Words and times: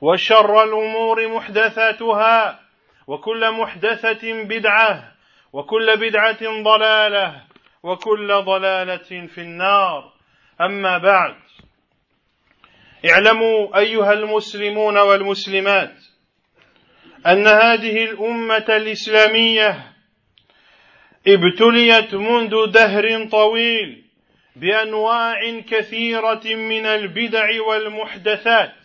وشر 0.00 0.62
الأمور 0.64 1.28
محدثاتها 1.28 2.60
وكل 3.06 3.50
محدثة 3.50 4.42
بدعة 4.42 5.12
وكل 5.52 5.96
بدعة 5.96 6.62
ضلالة 6.62 7.42
وكل 7.82 8.42
ضلالة 8.44 9.26
في 9.26 9.38
النار. 9.38 10.12
أما 10.60 10.98
بعد 10.98 11.36
اعلموا 13.10 13.78
أيها 13.78 14.12
المسلمون 14.12 14.98
والمسلمات 14.98 15.94
أن 17.26 17.46
هذه 17.46 18.04
الأمة 18.04 18.66
الإسلامية 18.68 19.92
ابتليت 21.28 22.14
منذ 22.14 22.66
دهر 22.66 23.28
طويل 23.28 24.04
بأنواع 24.56 25.60
كثيرة 25.68 26.42
من 26.44 26.86
البدع 26.86 27.62
والمحدثات. 27.68 28.79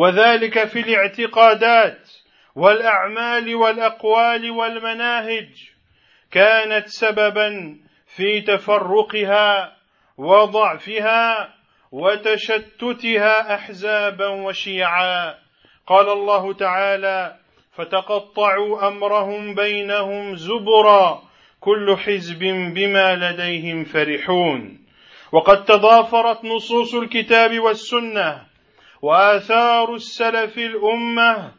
وذلك 0.00 0.64
في 0.64 0.80
الاعتقادات 0.80 2.10
والأعمال 2.56 3.54
والأقوال 3.54 4.50
والمناهج. 4.50 5.48
كانت 6.30 6.86
سببا 6.86 7.76
في 8.16 8.40
تفرقها 8.40 9.76
وضعفها 10.18 11.54
وتشتتها 11.92 13.54
احزابا 13.54 14.28
وشيعا. 14.28 15.34
قال 15.86 16.08
الله 16.08 16.52
تعالى 16.52 17.36
فتقطعوا 17.72 18.88
أمرهم 18.88 19.54
بينهم 19.54 20.36
زبرا 20.36 21.22
كل 21.60 21.96
حزب 21.96 22.38
بما 22.74 23.14
لديهم 23.14 23.84
فرحون 23.84 24.78
وقد 25.32 25.64
تضافرت 25.64 26.44
نصوص 26.44 26.94
الكتاب 26.94 27.58
والسنة 27.58 28.49
وآثار 29.02 29.94
السلف 29.94 30.58
الأمة 30.58 31.52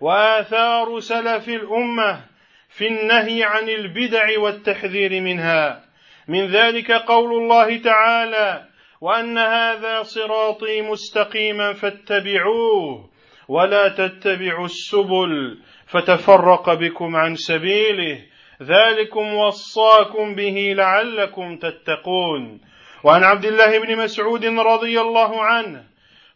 وآثار 0.00 1.00
سلف 1.00 1.48
الأمة 1.48 2.24
في 2.68 2.86
النهي 2.86 3.44
عن 3.44 3.68
البدع 3.68 4.38
والتحذير 4.38 5.20
منها. 5.20 5.84
من 6.28 6.46
ذلك 6.46 6.92
قول 6.92 7.42
الله 7.42 7.82
تعالى 7.82 8.64
وأن 9.00 9.38
هذا 9.38 10.02
صراطي 10.02 10.82
مستقيما 10.82 11.72
فاتبعوه 11.72 13.10
ولا 13.48 13.88
تتبعوا 13.88 14.64
السبل 14.64 15.58
فتفرق 15.86 16.74
بكم 16.74 17.16
عن 17.16 17.34
سبيله. 17.34 18.18
ذلكم 18.62 19.34
وصاكم 19.34 20.34
به 20.34 20.74
لعلكم 20.76 21.56
تتقون. 21.56 22.60
وعن 23.04 23.24
عبد 23.24 23.44
الله 23.44 23.78
بن 23.78 23.96
مسعود 23.96 24.44
رضي 24.44 25.00
الله 25.00 25.42
عنه 25.42 25.84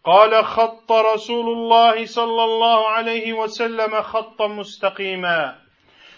قال 0.05 0.45
خط 0.45 0.93
رسول 0.93 1.49
الله 1.49 2.05
صلى 2.05 2.45
الله 2.45 2.89
عليه 2.89 3.33
وسلم 3.33 4.03
خطا 4.03 4.47
مستقيما. 4.47 5.55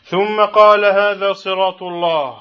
ثم 0.02 0.44
قال 0.44 0.84
هذا 0.84 1.32
صراط 1.32 1.82
الله. 1.82 2.36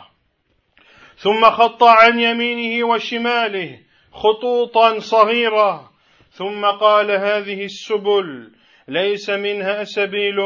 ثم 1.15 1.45
خط 1.45 1.83
عن 1.83 2.19
يمينه 2.19 2.87
وشماله 2.87 3.79
خطوطا 4.11 4.99
صغيرة. 4.99 5.89
ثم 6.29 6.65
قال 6.65 7.11
هذه 7.11 7.63
السبل 7.63 8.51
ليس 8.87 9.29
منها 9.29 9.83
سبيل 9.83 10.39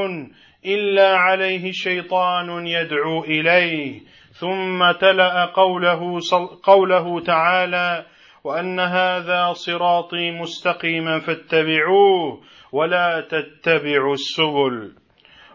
إلا 0.66 1.18
عليه 1.18 1.72
شيطان 1.72 2.68
يدعو 2.68 3.24
إليه. 3.24 4.02
ثم 4.32 4.92
تلأ 4.92 5.46
قوله, 5.46 6.20
قوله 6.64 7.20
تعالى 7.20 8.06
وأن 8.48 8.80
هذا 8.80 9.54
صراطي 9.54 10.32
مستقيما 10.32 11.20
فاتبعوه 11.20 12.42
ولا 12.72 13.22
تتبعوا 13.22 14.14
السبل. 14.14 14.96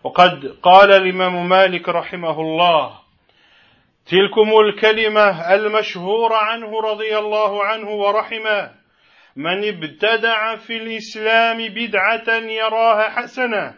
وقد 0.05 0.57
قال 0.63 0.93
الإمام 0.93 1.49
مالك 1.49 1.89
رحمه 1.89 2.41
الله 2.41 2.99
تلكم 4.07 4.51
الكلمة 4.61 5.55
المشهورة 5.55 6.35
عنه 6.37 6.81
رضي 6.81 7.19
الله 7.19 7.65
عنه 7.65 7.91
ورحمه 7.91 8.71
من 9.37 9.69
ابتدع 9.69 10.57
في 10.57 10.77
الإسلام 10.77 11.59
بدعة 11.69 12.35
يراها 12.35 13.09
حسنة 13.11 13.75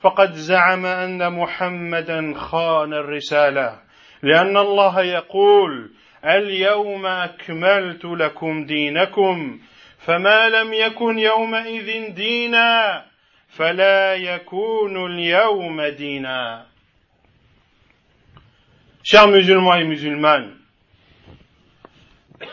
فقد 0.00 0.32
زعم 0.32 0.86
أن 0.86 1.32
محمدا 1.32 2.34
خان 2.34 2.92
الرسالة 2.92 3.78
لأن 4.22 4.56
الله 4.56 5.02
يقول 5.02 5.90
اليوم 6.25 7.05
اكملت 7.05 8.05
لكم 8.05 8.65
دينكم 8.65 9.59
فما 9.99 10.49
لم 10.49 10.73
يكن 10.73 11.19
يومئذ 11.19 12.13
دينا 12.13 13.05
فلا 13.49 14.15
يكون 14.15 15.05
اليوم 15.05 15.81
دينا 15.81 16.65
Chers 19.05 19.27
musulmans 19.27 19.75
et 19.75 19.83
musulmanes, 19.83 20.53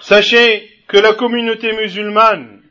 sachez 0.00 0.68
que 0.88 0.96
la 0.96 1.12
communauté 1.14 1.70
musulmane 1.72 2.62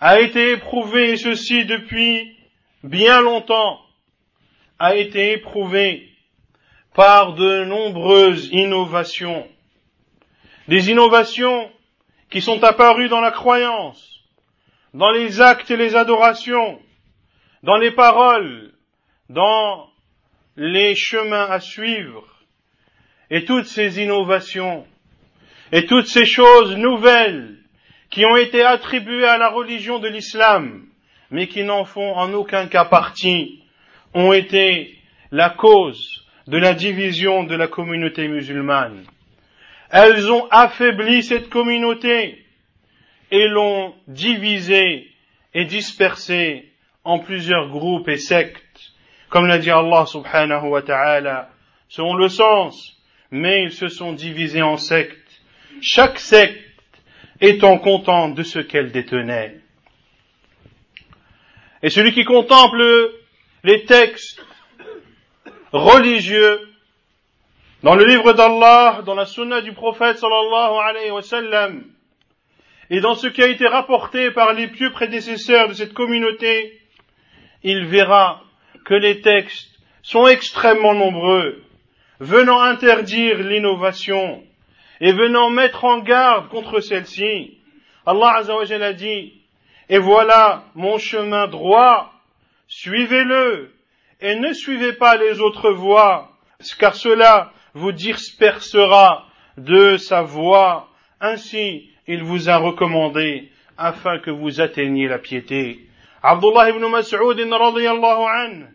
a 0.00 0.18
été 0.18 0.50
éprouvée, 0.50 1.12
et 1.12 1.16
ceci 1.16 1.64
depuis 1.66 2.36
bien 2.82 3.20
longtemps, 3.20 3.80
a 4.80 4.96
été 4.96 5.32
éprouvée 5.32 6.08
par 6.94 7.34
de 7.34 7.64
nombreuses 7.64 8.48
innovations. 8.50 9.46
Des 10.69 10.91
innovations 10.91 11.71
qui 12.29 12.41
sont 12.41 12.63
apparues 12.63 13.09
dans 13.09 13.21
la 13.21 13.31
croyance, 13.31 14.19
dans 14.93 15.09
les 15.09 15.41
actes 15.41 15.71
et 15.71 15.77
les 15.77 15.95
adorations, 15.95 16.79
dans 17.63 17.77
les 17.77 17.89
paroles, 17.89 18.71
dans 19.29 19.89
les 20.55 20.93
chemins 20.93 21.49
à 21.49 21.59
suivre. 21.59 22.23
Et 23.31 23.45
toutes 23.45 23.65
ces 23.65 23.99
innovations 23.99 24.85
et 25.71 25.87
toutes 25.87 26.05
ces 26.05 26.27
choses 26.27 26.75
nouvelles 26.75 27.57
qui 28.11 28.23
ont 28.25 28.35
été 28.35 28.61
attribuées 28.61 29.25
à 29.27 29.39
la 29.39 29.49
religion 29.49 29.97
de 29.97 30.07
l'islam, 30.07 30.85
mais 31.31 31.47
qui 31.47 31.63
n'en 31.63 31.83
font 31.83 32.13
en 32.13 32.31
aucun 32.33 32.67
cas 32.67 32.85
partie, 32.85 33.63
ont 34.13 34.33
été 34.33 34.99
la 35.31 35.49
cause 35.49 36.27
de 36.45 36.59
la 36.59 36.75
division 36.75 37.43
de 37.43 37.55
la 37.55 37.67
communauté 37.67 38.27
musulmane. 38.27 39.07
Elles 39.91 40.31
ont 40.31 40.47
affaibli 40.51 41.23
cette 41.23 41.49
communauté 41.49 42.45
et 43.31 43.47
l'ont 43.47 43.95
divisée 44.07 45.07
et 45.53 45.65
dispersée 45.65 46.71
en 47.03 47.19
plusieurs 47.19 47.69
groupes 47.69 48.07
et 48.07 48.17
sectes, 48.17 48.91
comme 49.29 49.47
l'a 49.47 49.57
dit 49.57 49.71
Allah 49.71 50.05
subhanahu 50.05 50.67
wa 50.67 50.81
ta'ala, 50.81 51.49
selon 51.87 52.13
le 52.13 52.29
sens, 52.29 52.97
mais 53.31 53.63
ils 53.63 53.71
se 53.71 53.87
sont 53.87 54.13
divisés 54.13 54.61
en 54.61 54.77
sectes, 54.77 55.41
chaque 55.81 56.19
secte 56.19 56.59
étant 57.41 57.77
contente 57.79 58.35
de 58.35 58.43
ce 58.43 58.59
qu'elle 58.59 58.91
détenait. 58.91 59.59
Et 61.81 61.89
celui 61.89 62.11
qui 62.11 62.25
contemple 62.25 63.11
les 63.63 63.85
textes 63.85 64.43
religieux 65.71 66.68
dans 67.81 67.95
le 67.95 68.05
livre 68.05 68.33
d'Allah, 68.33 69.01
dans 69.05 69.15
la 69.15 69.25
sunna 69.25 69.61
du 69.61 69.71
prophète 69.73 70.17
sallallahu 70.17 70.77
alayhi 70.83 71.11
wa 71.11 71.21
sallam, 71.21 71.83
et 72.89 72.99
dans 72.99 73.15
ce 73.15 73.27
qui 73.27 73.41
a 73.41 73.47
été 73.47 73.67
rapporté 73.67 74.31
par 74.31 74.53
les 74.53 74.67
pieux 74.67 74.91
prédécesseurs 74.91 75.69
de 75.69 75.73
cette 75.73 75.93
communauté, 75.93 76.79
il 77.63 77.85
verra 77.85 78.41
que 78.85 78.95
les 78.95 79.21
textes 79.21 79.79
sont 80.01 80.27
extrêmement 80.27 80.93
nombreux, 80.93 81.61
venant 82.19 82.61
interdire 82.61 83.37
l'innovation 83.37 84.43
et 84.99 85.13
venant 85.13 85.49
mettre 85.49 85.85
en 85.85 85.99
garde 85.99 86.49
contre 86.49 86.81
celle-ci. 86.81 87.57
Allah 88.05 88.37
Azzawajal 88.37 88.83
a 88.83 88.93
dit, 88.93 89.33
et 89.87 89.99
voilà 89.99 90.63
mon 90.75 90.97
chemin 90.97 91.47
droit, 91.47 92.11
suivez-le, 92.67 93.71
et 94.19 94.35
ne 94.35 94.51
suivez 94.51 94.93
pas 94.93 95.15
les 95.15 95.39
autres 95.39 95.71
voies, 95.71 96.31
car 96.79 96.95
cela 96.95 97.53
vous 97.73 97.91
dispersera 97.91 99.25
de 99.57 99.97
sa 99.97 100.21
voie. 100.21 100.87
Ainsi, 101.21 101.89
il 102.07 102.23
vous 102.23 102.49
a 102.49 102.57
recommandé 102.57 103.49
afin 103.77 104.19
que 104.19 104.31
vous 104.31 104.61
atteigniez 104.61 105.07
la 105.07 105.19
piété. 105.19 105.79
Abdullah 106.21 106.69
ibn 106.69 106.85
Mas'ud 106.87 107.39
anhu 107.39 108.65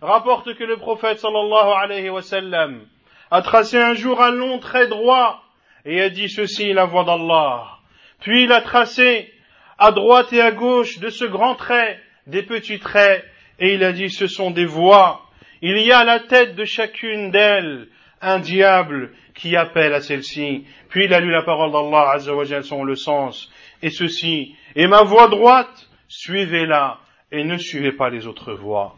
rapporte 0.00 0.54
que 0.54 0.64
le 0.64 0.76
prophète 0.76 1.18
sallallahu 1.18 1.72
alayhi 1.82 2.08
wa 2.08 2.22
sallam 2.22 2.86
a 3.30 3.42
tracé 3.42 3.78
un 3.78 3.94
jour 3.94 4.22
un 4.22 4.30
long 4.30 4.58
trait 4.58 4.88
droit 4.88 5.42
et 5.84 6.00
a 6.00 6.08
dit 6.08 6.28
ceci 6.28 6.72
la 6.72 6.84
voix 6.84 7.04
d'Allah. 7.04 7.78
Puis 8.20 8.44
il 8.44 8.52
a 8.52 8.60
tracé 8.62 9.30
à 9.78 9.92
droite 9.92 10.32
et 10.32 10.40
à 10.40 10.52
gauche 10.52 10.98
de 10.98 11.10
ce 11.10 11.24
grand 11.24 11.56
trait 11.56 12.00
des 12.26 12.42
petits 12.42 12.78
traits 12.78 13.24
et 13.58 13.74
il 13.74 13.84
a 13.84 13.92
dit 13.92 14.10
ce 14.10 14.26
sont 14.26 14.50
des 14.50 14.64
voies. 14.66 15.20
Il 15.62 15.78
y 15.78 15.92
a 15.92 16.00
à 16.00 16.04
la 16.04 16.20
tête 16.20 16.54
de 16.54 16.64
chacune 16.64 17.30
d'elles 17.30 17.88
un 18.24 18.38
diable 18.38 19.12
qui 19.34 19.56
appelle 19.56 19.94
à 19.94 20.00
celle-ci. 20.00 20.64
Puis 20.88 21.04
il 21.04 21.14
a 21.14 21.20
lu 21.20 21.30
la 21.30 21.42
parole 21.42 21.72
d'Allah 21.72 22.12
Azzawajal 22.12 22.64
selon 22.64 22.84
le 22.84 22.96
sens. 22.96 23.50
Et 23.82 23.90
ceci 23.90 24.54
et 24.76 24.86
ma 24.86 25.02
voix 25.02 25.28
droite, 25.28 25.88
suivez-la 26.08 26.98
et 27.30 27.44
ne 27.44 27.56
suivez 27.56 27.92
pas 27.92 28.10
les 28.10 28.26
autres 28.26 28.54
voies. 28.54 28.96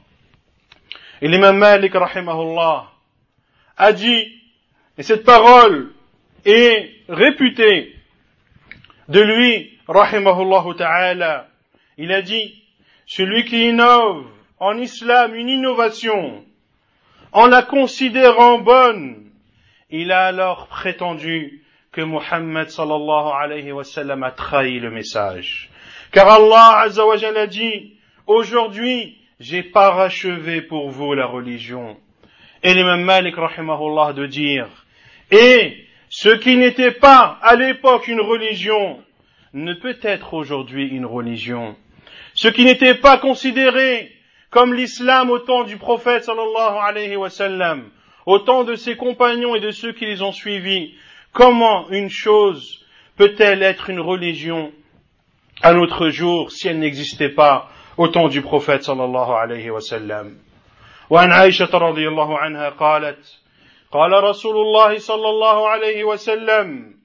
Et 1.22 1.28
l'imam 1.28 1.56
Malik 1.56 1.94
rahimahullah 1.94 2.90
a 3.76 3.92
dit, 3.92 4.40
et 4.98 5.02
cette 5.02 5.24
parole 5.24 5.92
est 6.44 6.90
réputée 7.08 7.94
de 9.08 9.20
lui, 9.20 9.78
rahimahullah 9.88 10.64
ta'ala, 10.76 11.48
il 11.96 12.12
a 12.12 12.22
dit, 12.22 12.62
celui 13.06 13.44
qui 13.44 13.68
innove 13.68 14.26
en 14.58 14.76
islam 14.78 15.34
une 15.34 15.48
innovation, 15.48 16.44
en 17.36 17.48
la 17.48 17.60
considérant 17.60 18.60
bonne, 18.60 19.26
il 19.90 20.10
a 20.10 20.24
alors 20.24 20.68
prétendu 20.68 21.62
que 21.92 22.00
Muhammad 22.00 22.70
sallallahu 22.70 23.30
alayhi 23.38 23.72
wa 23.72 23.84
sallam 23.84 24.22
a 24.22 24.30
trahi 24.30 24.80
le 24.80 24.90
message. 24.90 25.68
Car 26.12 26.28
Allah 26.30 26.78
azza 26.84 27.02
a 27.02 27.46
dit, 27.46 27.92
aujourd'hui, 28.26 29.18
j'ai 29.38 29.62
parachevé 29.62 30.62
pour 30.62 30.88
vous 30.88 31.12
la 31.12 31.26
religion. 31.26 31.98
Et 32.62 32.72
l'imam 32.72 33.02
Malik 33.02 33.36
rahimahullah 33.36 34.14
de 34.14 34.24
dire, 34.24 34.68
et 35.30 35.76
ce 36.08 36.30
qui 36.30 36.56
n'était 36.56 36.92
pas 36.92 37.38
à 37.42 37.54
l'époque 37.54 38.08
une 38.08 38.22
religion 38.22 38.98
ne 39.52 39.74
peut 39.74 39.98
être 40.00 40.32
aujourd'hui 40.32 40.88
une 40.88 41.04
religion. 41.04 41.76
Ce 42.32 42.48
qui 42.48 42.64
n'était 42.64 42.94
pas 42.94 43.18
considéré 43.18 44.15
comme 44.49 44.73
l'islam 44.73 45.29
au 45.29 45.39
temps 45.39 45.63
du 45.63 45.77
prophète 45.77 46.25
sallallahu 46.25 46.77
alayhi 46.81 47.15
wa 47.15 47.29
sallam, 47.29 47.89
au 48.25 48.39
temps 48.39 48.63
de 48.63 48.75
ses 48.75 48.95
compagnons 48.95 49.55
et 49.55 49.59
de 49.59 49.71
ceux 49.71 49.93
qui 49.93 50.05
les 50.05 50.21
ont 50.21 50.31
suivis, 50.31 50.93
comment 51.31 51.89
une 51.89 52.09
chose 52.09 52.85
peut-elle 53.17 53.63
être 53.63 53.89
une 53.89 53.99
religion 53.99 54.71
à 55.61 55.73
notre 55.73 56.09
jour 56.09 56.51
si 56.51 56.67
elle 56.67 56.79
n'existait 56.79 57.29
pas 57.29 57.69
au 57.97 58.07
temps 58.07 58.27
du 58.27 58.41
prophète 58.41 58.83
sallallahu 58.83 59.31
alayhi 59.31 59.69
wa 59.69 59.81
sallam 59.81 60.37
وعن 61.11 61.31
عائشة 61.31 61.77
رضي 61.77 62.07
الله 62.07 62.37
عنها 62.37 62.69
قالت 62.69 63.41
قال 63.91 64.23
رسول 64.23 64.57
الله 64.57 64.97
صلى 64.97 65.29
الله 65.29 65.69
عليه 65.69 66.03
وسلم 66.03 66.95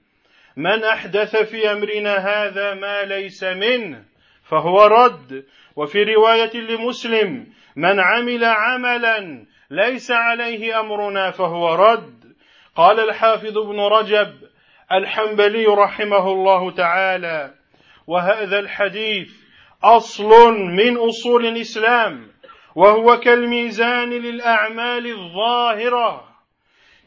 من 0.57 0.85
أحدث 0.85 1.37
في 1.37 1.73
أمرنا 1.73 2.17
هذا 2.17 2.75
ما 2.75 3.03
ليس 3.03 3.45
منه 3.45 4.05
فهو 4.45 4.87
رد 4.87 5.45
وفي 5.76 6.04
رواية 6.04 6.58
لمسلم 6.58 7.48
من 7.76 8.00
عمل 8.00 8.46
عملا 8.46 9.46
ليس 9.72 10.12
عليه 10.12 10.80
أمرنا 10.80 11.32
فهو 11.32 11.76
رد. 11.76 12.22
قال 12.76 13.00
الحافظ 13.00 13.58
ابن 13.58 13.80
رجب 13.80 14.34
الحنبلي 14.92 15.66
رحمه 15.66 16.32
الله 16.32 16.72
تعالى 16.72 17.54
وهذا 18.08 18.60
الحديث 18.60 19.30
أصل 19.84 20.54
من 20.54 20.98
أصول 20.98 21.46
الإسلام 21.46 22.28
وهو 22.76 23.20
كالميزان 23.20 24.10
للأعمال 24.10 25.08
الظاهرة 25.08 26.24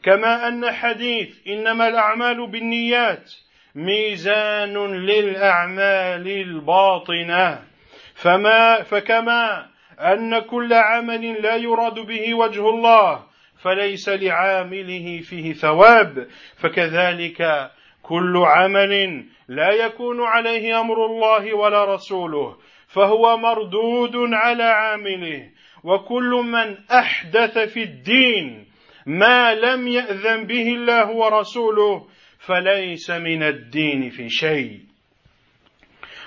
كما 0.03 0.47
أن 0.47 0.71
حديث 0.71 1.47
إنما 1.47 1.87
الأعمال 1.87 2.47
بالنيات 2.51 3.33
ميزان 3.75 4.77
للأعمال 5.05 6.27
الباطنة. 6.27 7.74
فما 8.15 8.83
فكما 8.83 9.67
أن 9.99 10.39
كل 10.39 10.73
عمل 10.73 11.41
لا 11.41 11.55
يراد 11.55 11.99
به 11.99 12.33
وجه 12.33 12.69
الله 12.69 13.23
فليس 13.61 14.09
لعامله 14.09 15.21
فيه 15.21 15.53
ثواب. 15.53 16.27
فكذلك 16.57 17.71
كل 18.03 18.37
عمل 18.37 19.25
لا 19.47 19.71
يكون 19.71 20.21
عليه 20.21 20.79
أمر 20.79 21.05
الله 21.05 21.53
ولا 21.53 21.93
رسوله 21.93 22.57
فهو 22.87 23.37
مردود 23.37 24.15
على 24.33 24.63
عامله. 24.63 25.49
وكل 25.83 26.43
من 26.45 26.77
أحدث 26.91 27.57
في 27.57 27.83
الدين 27.83 28.65
ما 29.05 29.55
لم 29.55 29.87
يأذن 29.87 30.43
به 30.43 30.67
الله 30.67 31.11
ورسوله 31.11 32.07
فليس 32.39 33.09
من 33.09 33.43
الدين 33.43 34.09
في 34.09 34.29
شيء. 34.29 34.79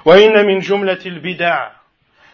وإن 0.04 0.46
من 0.46 0.58
جملة 0.58 0.98
البدع 1.06 1.77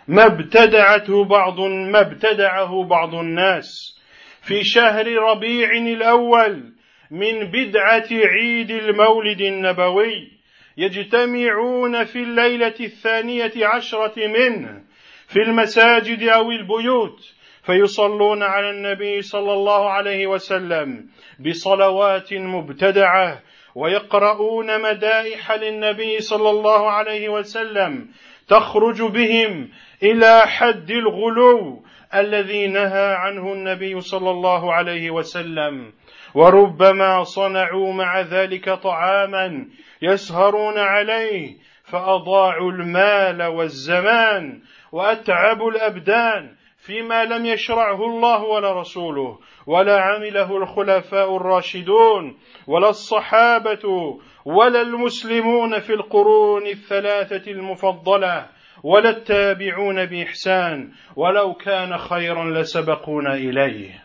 ما 0.09 0.27
ابتدعته 0.27 1.25
بعض 1.25 1.61
ما 1.61 2.01
ابتدعه 2.01 2.85
بعض 2.85 3.15
الناس. 3.15 3.95
في 4.43 4.65
شهر 4.65 5.07
ربيع 5.07 5.71
الأول 5.71 6.73
من 7.11 7.51
بدعة 7.51 8.07
عيد 8.11 8.71
المولد 8.71 9.41
النبوي 9.41 10.33
يجتمعون 10.77 12.05
في 12.05 12.19
الليلة 12.19 12.75
الثانية 12.81 13.53
عشرة 13.57 14.27
منه 14.27 14.83
في 15.27 15.43
المساجد 15.43 16.23
أو 16.23 16.51
البيوت 16.51 17.35
فيصلون 17.63 18.43
على 18.43 18.71
النبي 18.71 19.23
صلى 19.23 19.53
الله 19.53 19.91
عليه 19.91 20.27
وسلم 20.27 21.07
بصلوات 21.41 22.35
مبتدعة 22.35 23.43
ويقرؤون 23.75 24.83
مدائح 24.83 25.53
للنبي 25.53 26.21
صلى 26.21 26.51
الله 26.51 26.91
عليه 26.91 27.29
وسلم 27.29 28.09
تخرج 28.49 29.03
بهم 29.03 29.71
إلى 30.03 30.43
حد 30.47 30.91
الغلو 30.91 31.85
الذي 32.15 32.67
نهى 32.67 33.15
عنه 33.15 33.53
النبي 33.53 34.01
صلى 34.01 34.31
الله 34.31 34.75
عليه 34.75 35.11
وسلم. 35.11 35.93
وربما 36.35 37.23
صنعوا 37.23 37.93
مع 37.93 38.21
ذلك 38.21 38.71
طعاما 38.71 39.67
يسهرون 40.03 40.79
عليه 40.79 41.57
فأضاعوا 41.85 42.73
المال 42.73 43.43
والزمان 43.43 44.63
وأتعبوا 44.93 45.71
الأبدان. 45.71 46.57
فيما 46.87 47.25
لم 47.25 47.47
يشرعه 47.47 48.05
الله 48.07 48.43
ولا 48.43 48.81
رسوله 48.81 49.39
ولا 49.67 50.01
عمله 50.01 50.57
الخلفاء 50.57 51.37
الراشدون 51.37 52.37
ولا 52.67 52.89
الصحابة 52.89 54.19
ولا 54.45 54.81
المسلمون 54.83 55.81
في 55.81 55.93
القرون 55.93 56.67
الثلاثة 56.67 57.51
المفضلة 57.51 58.47
ولا 58.83 59.11
التابعون 59.11 60.07
بإحسان 60.07 60.91
ولو 61.17 61.55
كان 61.55 61.99
خيرا 61.99 62.61
لسبقونا 62.61 63.35
إليه 63.35 64.05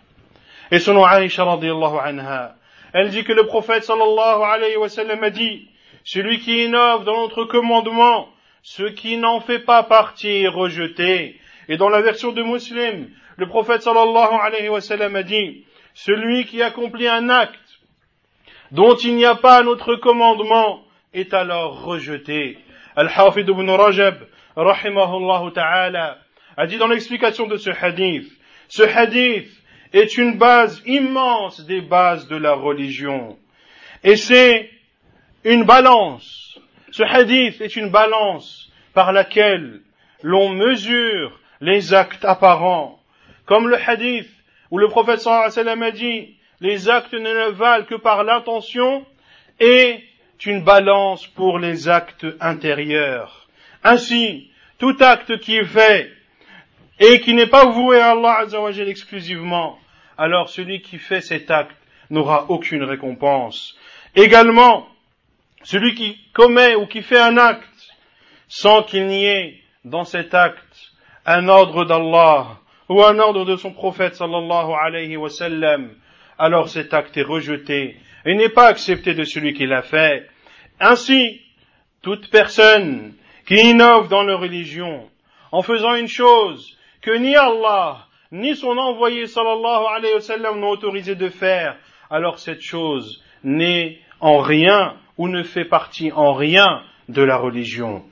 اسم 0.73 0.99
عائشه 0.99 1.43
رضي 1.43 1.71
الله 1.71 2.01
عنها 2.01 2.55
Elle 2.93 3.09
dit 3.09 3.23
que 3.23 3.33
le 3.33 3.45
prophète 3.45 3.83
sallallahu 3.83 4.41
alayhi 4.41 4.77
wa 4.77 4.89
sallam 4.89 5.23
a 5.23 5.29
dit, 5.29 5.67
celui 6.03 6.39
qui 6.39 6.63
innove 6.63 7.03
dans 7.03 7.21
notre 7.21 7.43
commandement, 7.43 8.29
ce 8.63 8.83
qui 8.83 9.17
n'en 9.17 9.41
fait 9.41 9.59
pas 9.59 9.83
partie 9.83 10.41
est 10.43 10.47
rejeté. 10.47 11.38
Et 11.69 11.77
dans 11.77 11.89
la 11.89 12.01
version 12.01 12.31
de 12.31 12.41
Muslim, 12.41 13.09
le 13.37 13.47
prophète 13.47 13.83
sallallahu 13.83 14.33
alayhi 14.41 14.69
wa 14.69 14.81
sallam 14.81 15.15
a 15.15 15.23
dit, 15.23 15.63
celui 15.93 16.45
qui 16.45 16.61
accomplit 16.63 17.07
un 17.07 17.29
acte 17.29 17.59
dont 18.71 18.95
il 18.95 19.15
n'y 19.15 19.25
a 19.25 19.35
pas 19.35 19.61
un 19.61 19.67
autre 19.67 19.95
commandement 19.95 20.83
est 21.13 21.33
alors 21.33 21.83
rejeté. 21.83 22.57
Al-Hafid 22.95 23.47
ibn 23.47 23.69
Rajab, 23.69 24.17
rahimahullah 24.55 25.51
ta'ala, 25.53 26.17
a 26.57 26.67
dit 26.67 26.77
dans 26.77 26.87
l'explication 26.87 27.47
de 27.47 27.57
ce 27.57 27.69
hadith, 27.69 28.27
ce 28.67 28.83
hadith 28.83 29.49
est 29.93 30.17
une 30.17 30.37
base 30.37 30.81
immense 30.85 31.61
des 31.61 31.81
bases 31.81 32.27
de 32.27 32.35
la 32.35 32.53
religion. 32.53 33.37
Et 34.03 34.15
c'est 34.15 34.69
une 35.43 35.65
balance. 35.65 36.59
Ce 36.91 37.03
hadith 37.03 37.61
est 37.61 37.75
une 37.75 37.89
balance 37.89 38.71
par 38.93 39.11
laquelle 39.11 39.81
l'on 40.23 40.49
mesure 40.49 41.39
les 41.61 41.93
actes 41.93 42.25
apparents. 42.25 42.99
Comme 43.45 43.67
le 43.67 43.77
hadith 43.77 44.29
où 44.71 44.77
le 44.77 44.87
prophète 44.87 45.21
sallallahu 45.21 45.45
wa 45.45 45.51
sallam 45.51 45.83
a 45.83 45.91
dit, 45.91 46.35
les 46.61 46.89
actes 46.89 47.13
ne 47.13 47.49
valent 47.51 47.85
que 47.85 47.95
par 47.95 48.23
l'intention 48.23 49.05
et 49.59 50.03
une 50.45 50.63
balance 50.63 51.27
pour 51.27 51.59
les 51.59 51.89
actes 51.89 52.25
intérieurs. 52.39 53.47
Ainsi, 53.83 54.49
tout 54.77 54.95
acte 54.99 55.39
qui 55.39 55.57
est 55.57 55.65
fait 55.65 56.11
et 56.99 57.19
qui 57.19 57.33
n'est 57.33 57.47
pas 57.47 57.65
voué 57.65 57.99
à 57.99 58.11
Allah 58.11 58.39
Azzawajal 58.39 58.87
exclusivement, 58.87 59.77
alors 60.17 60.49
celui 60.49 60.81
qui 60.81 60.97
fait 60.97 61.21
cet 61.21 61.51
acte 61.51 61.75
n'aura 62.09 62.45
aucune 62.49 62.83
récompense. 62.83 63.77
Également, 64.15 64.87
celui 65.63 65.93
qui 65.95 66.17
commet 66.33 66.75
ou 66.75 66.87
qui 66.87 67.01
fait 67.01 67.19
un 67.19 67.37
acte 67.37 67.65
sans 68.47 68.83
qu'il 68.83 69.07
n'y 69.07 69.25
ait 69.25 69.61
dans 69.85 70.03
cet 70.03 70.33
acte 70.33 70.88
un 71.29 71.47
ordre 71.47 71.85
d'Allah 71.85 72.57
ou 72.89 73.03
un 73.03 73.19
ordre 73.19 73.45
de 73.45 73.55
son 73.55 73.71
prophète 73.71 74.15
sallallahu 74.15 74.71
alayhi 74.73 75.15
wa 75.15 75.29
sallam, 75.29 75.91
alors 76.39 76.69
cet 76.69 76.91
acte 76.91 77.15
est 77.17 77.23
rejeté 77.23 77.97
et 78.25 78.33
n'est 78.33 78.49
pas 78.49 78.65
accepté 78.65 79.13
de 79.13 79.23
celui 79.23 79.53
qui 79.53 79.67
l'a 79.67 79.83
fait. 79.83 80.27
Ainsi, 80.79 81.41
toute 82.01 82.31
personne 82.31 83.13
qui 83.47 83.55
innove 83.69 84.09
dans 84.09 84.23
leur 84.23 84.39
religion 84.39 85.07
en 85.51 85.61
faisant 85.61 85.93
une 85.93 86.07
chose 86.07 86.75
que 87.03 87.15
ni 87.15 87.35
Allah 87.35 88.07
ni 88.31 88.55
son 88.55 88.77
envoyé 88.77 89.27
sallallahu 89.27 89.85
alayhi 89.95 90.15
wa 90.15 90.21
sallam 90.21 90.59
n'ont 90.59 90.69
autorisé 90.69 91.13
de 91.13 91.29
faire, 91.29 91.77
alors 92.09 92.39
cette 92.39 92.61
chose 92.61 93.23
n'est 93.43 93.99
en 94.19 94.39
rien 94.39 94.95
ou 95.19 95.27
ne 95.27 95.43
fait 95.43 95.65
partie 95.65 96.11
en 96.11 96.33
rien 96.33 96.81
de 97.07 97.21
la 97.21 97.37
religion. 97.37 98.03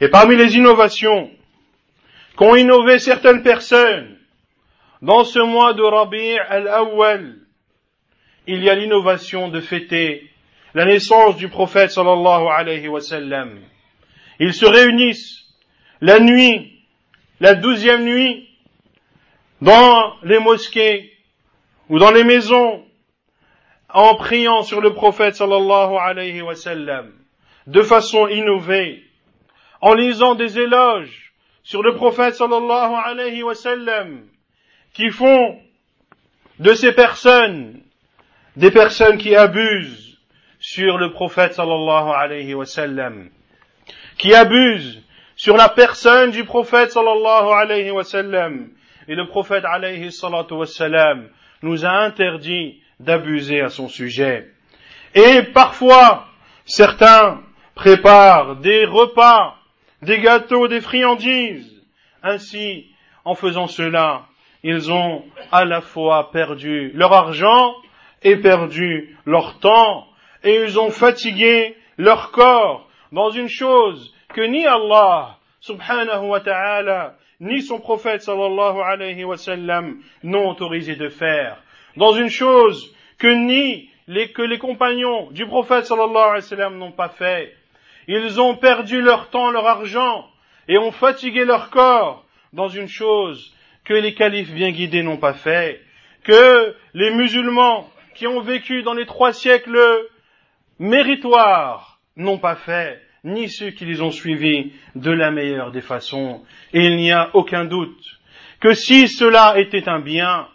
Et 0.00 0.08
parmi 0.08 0.36
les 0.36 0.56
innovations 0.56 1.30
qu'ont 2.36 2.56
innové 2.56 2.98
certaines 2.98 3.42
personnes 3.42 4.18
dans 5.02 5.24
ce 5.24 5.38
mois 5.38 5.74
de 5.74 5.82
Rabi' 5.82 6.38
al-Awwal, 6.48 7.36
il 8.46 8.62
y 8.62 8.70
a 8.70 8.74
l'innovation 8.74 9.48
de 9.48 9.60
fêter 9.60 10.30
la 10.74 10.84
naissance 10.84 11.36
du 11.36 11.48
prophète 11.48 11.90
sallallahu 11.90 12.46
alayhi 12.48 12.88
wa 12.88 13.00
sallam. 13.00 13.60
Ils 14.40 14.54
se 14.54 14.66
réunissent 14.66 15.44
la 16.00 16.18
nuit, 16.18 16.82
la 17.40 17.54
douzième 17.54 18.04
nuit, 18.04 18.48
dans 19.60 20.14
les 20.22 20.38
mosquées 20.38 21.12
ou 21.88 21.98
dans 21.98 22.10
les 22.10 22.24
maisons 22.24 22.84
en 23.88 24.16
priant 24.16 24.62
sur 24.62 24.80
le 24.80 24.92
prophète 24.92 25.36
sallallahu 25.36 25.96
alayhi 26.00 26.42
wa 26.42 26.54
sallam 26.54 27.12
de 27.66 27.82
façon 27.82 28.28
innovée, 28.28 29.02
en 29.80 29.94
lisant 29.94 30.34
des 30.34 30.58
éloges 30.58 31.23
sur 31.64 31.82
le 31.82 31.94
prophète 31.94 32.34
sallallahu 32.34 32.94
alayhi 33.04 33.42
wa 33.42 33.54
sallam 33.54 34.28
qui 34.92 35.10
font 35.10 35.58
de 36.60 36.72
ces 36.74 36.92
personnes 36.92 37.80
des 38.56 38.70
personnes 38.70 39.18
qui 39.18 39.34
abusent 39.34 40.18
sur 40.60 40.96
le 40.96 41.10
prophète 41.12 41.54
sallallahu 41.54 42.10
alayhi 42.14 42.54
wa 42.54 42.64
sallam, 42.64 43.28
qui 44.16 44.32
abusent 44.34 45.02
sur 45.36 45.56
la 45.56 45.68
personne 45.68 46.30
du 46.30 46.44
prophète 46.44 46.92
sallallahu 46.92 47.52
alayhi 47.52 47.90
wa 47.90 48.04
sallam, 48.04 48.68
et 49.08 49.14
le 49.14 49.26
prophète 49.26 49.64
alayhi 49.64 50.12
salatu 50.12 50.54
wassalam 50.54 51.28
nous 51.62 51.84
a 51.84 51.90
interdit 51.90 52.80
d'abuser 53.00 53.60
à 53.60 53.68
son 53.68 53.88
sujet. 53.88 54.50
Et 55.14 55.42
parfois, 55.42 56.26
certains 56.64 57.42
préparent 57.74 58.56
des 58.56 58.84
repas, 58.84 59.56
des 60.04 60.20
gâteaux, 60.20 60.68
des 60.68 60.80
friandises. 60.80 61.82
Ainsi, 62.22 62.86
en 63.24 63.34
faisant 63.34 63.66
cela, 63.66 64.26
ils 64.62 64.90
ont 64.92 65.24
à 65.52 65.64
la 65.64 65.80
fois 65.80 66.30
perdu 66.30 66.90
leur 66.94 67.12
argent 67.12 67.74
et 68.22 68.36
perdu 68.36 69.16
leur 69.26 69.58
temps, 69.58 70.06
et 70.42 70.62
ils 70.62 70.78
ont 70.80 70.90
fatigué 70.90 71.76
leur 71.98 72.30
corps 72.30 72.88
dans 73.12 73.30
une 73.30 73.48
chose 73.48 74.14
que 74.28 74.40
ni 74.40 74.66
Allah 74.66 75.38
subhanahu 75.60 76.28
wa 76.28 76.40
ta'ala 76.40 77.16
ni 77.40 77.62
son 77.62 77.78
prophète 77.78 78.22
sallallahu 78.22 78.80
alayhi 78.80 79.24
wa 79.24 79.36
sallam 79.36 80.00
n'ont 80.22 80.50
autorisé 80.50 80.96
de 80.96 81.08
faire. 81.08 81.62
Dans 81.96 82.12
une 82.12 82.30
chose 82.30 82.94
que 83.18 83.28
ni 83.28 83.90
les, 84.06 84.32
que 84.32 84.42
les 84.42 84.58
compagnons 84.58 85.30
du 85.30 85.46
prophète 85.46 85.84
sallallahu 85.84 86.16
alayhi 86.16 86.34
wa 86.36 86.40
sallam 86.40 86.78
n'ont 86.78 86.92
pas 86.92 87.10
fait. 87.10 87.54
Ils 88.08 88.40
ont 88.40 88.56
perdu 88.56 89.00
leur 89.00 89.30
temps, 89.30 89.50
leur 89.50 89.66
argent 89.66 90.28
et 90.68 90.78
ont 90.78 90.92
fatigué 90.92 91.44
leur 91.44 91.70
corps 91.70 92.24
dans 92.52 92.68
une 92.68 92.88
chose 92.88 93.54
que 93.84 93.94
les 93.94 94.14
califes 94.14 94.52
bien 94.52 94.70
guidés 94.70 95.02
n'ont 95.02 95.18
pas 95.18 95.34
fait, 95.34 95.80
que 96.22 96.74
les 96.94 97.10
musulmans 97.14 97.88
qui 98.14 98.26
ont 98.26 98.40
vécu 98.40 98.82
dans 98.82 98.94
les 98.94 99.06
trois 99.06 99.32
siècles 99.32 99.78
méritoires 100.78 101.98
n'ont 102.16 102.38
pas 102.38 102.56
fait 102.56 103.00
ni 103.24 103.48
ceux 103.48 103.70
qui 103.70 103.86
les 103.86 104.02
ont 104.02 104.10
suivis 104.10 104.72
de 104.94 105.10
la 105.10 105.30
meilleure 105.30 105.72
des 105.72 105.80
façons. 105.80 106.44
Et 106.72 106.84
il 106.84 106.96
n'y 106.96 107.12
a 107.12 107.30
aucun 107.34 107.64
doute 107.64 108.20
que 108.60 108.74
si 108.74 109.08
cela 109.08 109.58
était 109.58 109.88
un 109.88 110.00
bien, 110.00 110.48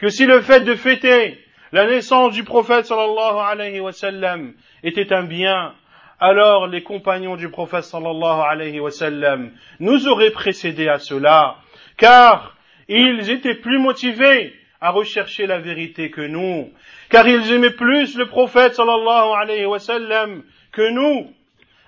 que 0.00 0.08
si 0.08 0.26
le 0.26 0.40
fait 0.40 0.60
de 0.60 0.74
fêter 0.74 1.38
la 1.72 1.86
naissance 1.86 2.34
du 2.34 2.44
prophète 2.44 2.86
sallallahu 2.86 3.38
alayhi 3.38 3.80
wa 3.80 3.92
sallam 3.92 4.54
était 4.82 5.12
un 5.12 5.24
bien, 5.24 5.74
alors 6.21 6.67
les 6.67 6.83
compagnons 6.83 7.35
du 7.35 7.49
prophète 7.49 7.83
sallallahu 7.83 8.41
alayhi 8.49 8.79
wa 8.79 8.91
sallam 8.91 9.51
nous 9.79 10.07
auraient 10.07 10.31
précédé 10.31 10.87
à 10.87 10.99
cela, 10.99 11.57
car 11.97 12.55
ils 12.87 13.29
étaient 13.29 13.55
plus 13.55 13.79
motivés 13.79 14.53
à 14.81 14.91
rechercher 14.91 15.47
la 15.47 15.59
vérité 15.59 16.09
que 16.09 16.21
nous, 16.21 16.71
car 17.09 17.27
ils 17.27 17.51
aimaient 17.51 17.71
plus 17.71 18.17
le 18.17 18.25
prophète 18.27 18.73
sallallahu 18.75 19.33
alayhi 19.41 19.65
wa 19.65 19.79
sallam 19.79 20.43
que 20.71 20.89
nous, 20.91 21.33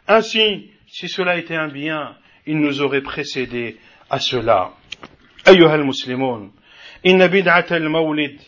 ainsi, 0.07 0.71
si 0.88 1.07
cela 1.07 1.38
était 1.38 1.55
un 1.55 1.67
bien, 1.67 2.15
il 2.45 2.59
nous 2.59 2.81
aurait 2.81 3.01
précédé 3.01 3.77
à 4.09 4.19
cela. 4.19 4.71
أيها 5.48 5.75
المسلمون 5.75 6.51
إن 7.05 7.27
بدعة 7.27 7.65
المولد 7.71 8.39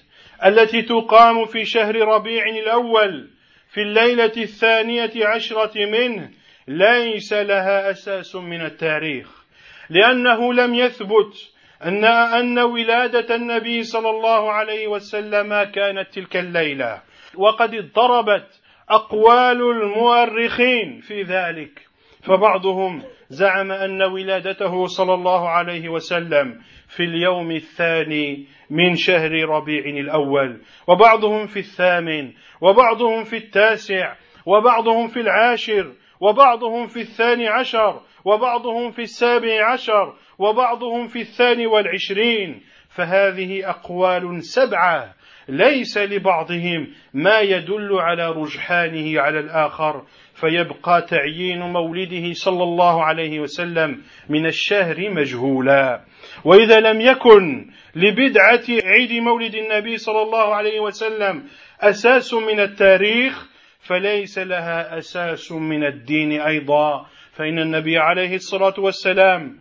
التي 0.46 0.82
تقام 0.82 1.46
في 1.46 1.66
شهر 1.66 1.96
ربيع 1.96 2.46
الأول 2.46 3.30
في 3.77 3.83
الليلة 3.83 4.33
الثانية 4.37 5.11
عشرة 5.27 5.87
منه 5.87 6.31
ليس 6.69 7.33
لها 7.33 7.91
أساس 7.91 8.37
من 8.37 8.61
التاريخ 8.61 9.45
لأنه 9.91 10.55
لم 10.55 10.75
يثبت 10.75 11.53
أن 11.85 12.05
أن 12.05 12.59
ولادة 12.59 13.35
النبي 13.35 13.83
صلى 13.83 14.11
الله 14.11 14.53
عليه 14.53 14.87
وسلم 14.87 15.63
كانت 15.63 16.09
تلك 16.13 16.37
الليلة. 16.37 17.03
وقد 17.35 17.75
اضطربت 17.75 18.61
أقوال 18.89 19.61
المؤرخين 19.63 21.01
في 21.01 21.23
ذلك 21.23 21.81
فبعضهم 22.23 23.03
زعم 23.29 23.73
أن 23.73 24.03
ولادته 24.03 24.87
صلى 24.87 25.15
الله 25.15 25.49
عليه 25.49 25.89
وسلم 25.89 26.61
في 26.89 27.03
اليوم 27.03 27.51
الثاني 27.51 28.47
من 28.71 28.95
شهر 28.95 29.31
ربيع 29.49 29.85
الأول 29.85 30.61
وبعضهم 30.89 31.47
في 31.47 31.59
الثامن 31.59 32.33
وبعضهم 32.61 33.25
في 33.25 33.37
التاسع 33.37 34.15
وبعضهم 34.47 35.09
في 35.09 35.21
العاشر 35.21 35.93
وبعضهم 36.21 36.87
في 36.87 37.01
الثاني 37.01 37.49
عشر 37.49 38.01
وبعضهم 38.25 38.91
في 38.91 39.03
السابع 39.03 39.73
عشر 39.73 40.15
وبعضهم 40.39 41.07
في 41.07 41.21
الثاني 41.21 41.67
والعشرين. 41.67 42.63
فهذه 42.89 43.71
أقوال 43.71 44.43
سبعة 44.45 45.15
ليس 45.49 45.99
لبعضهم 45.99 46.89
ما 47.15 47.41
يدل 47.41 47.93
على 47.93 48.31
رجحانه 48.31 49.21
على 49.21 49.41
الآخر. 49.41 50.05
فيبقى 50.35 51.03
تعيين 51.03 51.61
مولده 51.61 52.33
صلى 52.33 52.63
الله 52.63 53.05
عليه 53.05 53.41
وسلم 53.41 54.03
من 54.29 54.47
الشهر 54.47 55.11
مجهولا. 55.11 56.05
وإذا 56.45 56.81
لم 56.81 57.01
يكن 57.01 57.71
لبدعة 57.95 58.65
عيد 58.85 59.13
مولد 59.13 59.55
النبي 59.55 59.97
صلى 59.97 60.23
الله 60.23 60.55
عليه 60.55 60.81
وسلم 60.81 61.45
أساس 61.81 62.35
من 62.35 62.61
التاريخ 62.61 63.49
فليس 63.81 64.39
لها 64.39 64.99
أساس 64.99 65.53
من 65.53 65.85
الدين 65.85 66.41
أيضا. 66.41 67.07
فإن 67.33 67.59
النبي 67.59 67.99
عليه 67.99 68.35
الصلاة 68.35 68.75
والسلام 68.79 69.59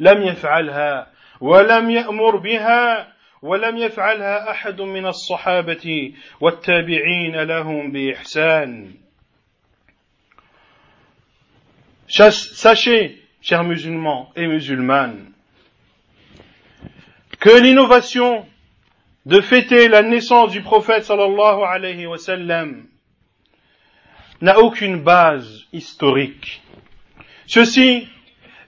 لم 0.00 0.22
يفعلها 0.22 1.06
ولم 1.40 1.90
يأمر 1.90 2.36
بها 2.36 3.12
ولم 3.42 3.76
يفعلها 3.76 4.50
أحد 4.50 4.80
من 4.80 5.06
الصحابة 5.06 6.14
والتابعين 6.40 7.36
لهم 7.42 7.92
بإحسان. 7.92 8.94
Sachez, 12.08 13.16
chers 13.42 13.62
musulmans 13.62 14.32
et 14.34 14.46
musulmanes, 14.46 15.30
que 17.40 17.60
l'innovation 17.60 18.46
de 19.26 19.40
fêter 19.40 19.88
la 19.88 20.02
naissance 20.02 20.50
du 20.50 20.62
prophète 20.62 21.04
sallallahu 21.04 21.62
alayhi 21.62 22.06
wa 22.06 22.18
sallam 22.18 22.86
n'a 24.40 24.58
aucune 24.58 25.02
base 25.02 25.64
historique. 25.72 26.62
Ceci 27.46 28.08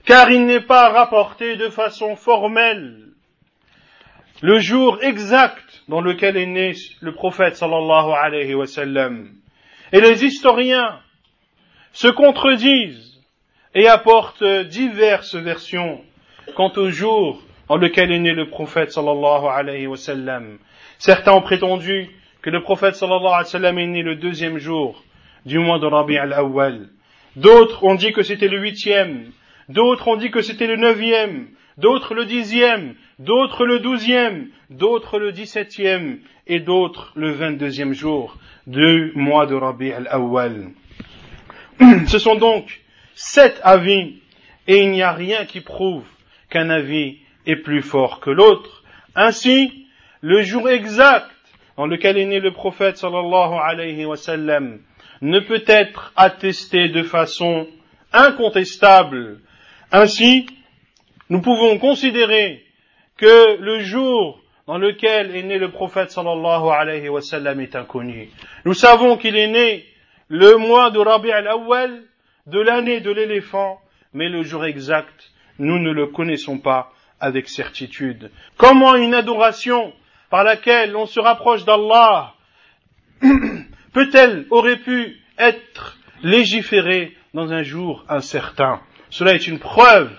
car 0.05 0.31
il 0.31 0.45
n'est 0.45 0.65
pas 0.65 0.89
rapporté 0.89 1.57
de 1.57 1.69
façon 1.69 2.15
formelle 2.15 3.09
le 4.41 4.59
jour 4.59 4.97
exact 5.01 5.83
dans 5.87 6.01
lequel 6.01 6.37
est 6.37 6.47
né 6.47 6.73
le 6.99 7.13
prophète 7.13 7.55
sallallahu 7.55 8.11
alayhi 8.11 8.53
wa 8.53 8.65
sallam. 8.65 9.29
Et 9.91 9.99
les 9.99 10.23
historiens 10.25 10.99
se 11.91 12.07
contredisent 12.07 13.19
et 13.75 13.87
apportent 13.87 14.43
diverses 14.43 15.35
versions 15.35 16.03
quant 16.55 16.71
au 16.77 16.89
jour 16.89 17.41
dans 17.71 17.77
lequel 17.77 18.11
est 18.11 18.19
né 18.19 18.33
le 18.33 18.49
prophète 18.49 18.91
sallallahu 18.91 19.45
alayhi 19.47 19.87
wa 19.87 19.95
sallam. 19.95 20.57
Certains 20.97 21.31
ont 21.31 21.41
prétendu 21.41 22.09
que 22.41 22.49
le 22.49 22.61
prophète 22.61 22.95
sallallahu 22.95 23.27
alayhi 23.27 23.45
wa 23.45 23.45
sallam 23.45 23.79
est 23.79 23.87
né 23.87 24.01
le 24.03 24.17
deuxième 24.17 24.57
jour 24.57 25.01
du 25.45 25.57
mois 25.57 25.79
de 25.79 25.85
Rabi 25.85 26.17
al-Awwal. 26.17 26.89
D'autres 27.37 27.85
ont 27.85 27.95
dit 27.95 28.11
que 28.11 28.23
c'était 28.23 28.49
le 28.49 28.59
huitième. 28.59 29.31
D'autres 29.69 30.09
ont 30.09 30.17
dit 30.17 30.31
que 30.31 30.41
c'était 30.41 30.67
le 30.67 30.75
neuvième. 30.75 31.47
D'autres 31.77 32.13
le 32.13 32.25
dixième. 32.25 32.95
D'autres 33.19 33.65
le 33.65 33.79
douzième. 33.79 34.49
D'autres 34.69 35.17
le 35.17 35.31
dix-septième. 35.31 36.19
Et 36.47 36.59
d'autres 36.59 37.13
le 37.15 37.31
vingt-deuxième 37.31 37.93
jour 37.93 38.35
du 38.67 39.13
mois 39.15 39.45
de 39.45 39.55
Rabi 39.55 39.93
al-Awwal. 39.93 40.71
Ce 42.07 42.19
sont 42.19 42.35
donc 42.35 42.81
sept 43.15 43.61
avis 43.63 44.17
et 44.67 44.83
il 44.83 44.91
n'y 44.91 45.03
a 45.03 45.13
rien 45.13 45.45
qui 45.45 45.61
prouve 45.61 46.03
qu'un 46.49 46.69
avis 46.69 47.19
est 47.45 47.55
plus 47.57 47.81
fort 47.81 48.19
que 48.19 48.29
l'autre. 48.29 48.83
Ainsi, 49.15 49.87
le 50.21 50.41
jour 50.43 50.69
exact 50.69 51.29
dans 51.77 51.87
lequel 51.87 52.17
est 52.17 52.25
né 52.25 52.39
le 52.39 52.51
prophète 52.51 52.97
sallallahu 52.97 54.79
ne 55.21 55.39
peut 55.39 55.63
être 55.67 56.13
attesté 56.15 56.89
de 56.89 57.03
façon 57.03 57.67
incontestable. 58.13 59.39
Ainsi, 59.91 60.45
nous 61.29 61.41
pouvons 61.41 61.77
considérer 61.77 62.63
que 63.17 63.57
le 63.59 63.79
jour 63.79 64.41
dans 64.67 64.77
lequel 64.77 65.35
est 65.35 65.43
né 65.43 65.57
le 65.57 65.71
prophète 65.71 66.11
sallallahu 66.11 67.61
est 67.61 67.75
inconnu. 67.75 68.29
Nous 68.65 68.73
savons 68.73 69.17
qu'il 69.17 69.35
est 69.35 69.47
né 69.47 69.85
le 70.27 70.57
mois 70.57 70.91
de 70.91 70.99
Rabi 70.99 71.31
al-Awwal 71.31 72.03
de 72.47 72.59
l'année 72.59 73.01
de 73.01 73.11
l'éléphant, 73.11 73.81
mais 74.13 74.29
le 74.29 74.43
jour 74.43 74.65
exact, 74.65 75.31
nous 75.59 75.79
ne 75.79 75.91
le 75.91 76.07
connaissons 76.07 76.57
pas 76.57 76.91
avec 77.21 77.47
certitude. 77.47 78.31
Comment 78.57 78.95
une 78.95 79.13
adoration 79.13 79.93
par 80.29 80.43
laquelle 80.43 80.95
on 80.95 81.05
se 81.05 81.19
rapproche 81.19 81.63
d'Allah 81.63 82.33
peut-elle, 83.93 84.47
aurait 84.49 84.79
pu 84.79 85.21
être 85.37 85.97
légiférée 86.23 87.15
dans 87.33 87.53
un 87.53 87.61
jour 87.61 88.03
incertain? 88.09 88.81
Cela 89.09 89.33
est 89.33 89.47
une 89.47 89.59
preuve 89.59 90.11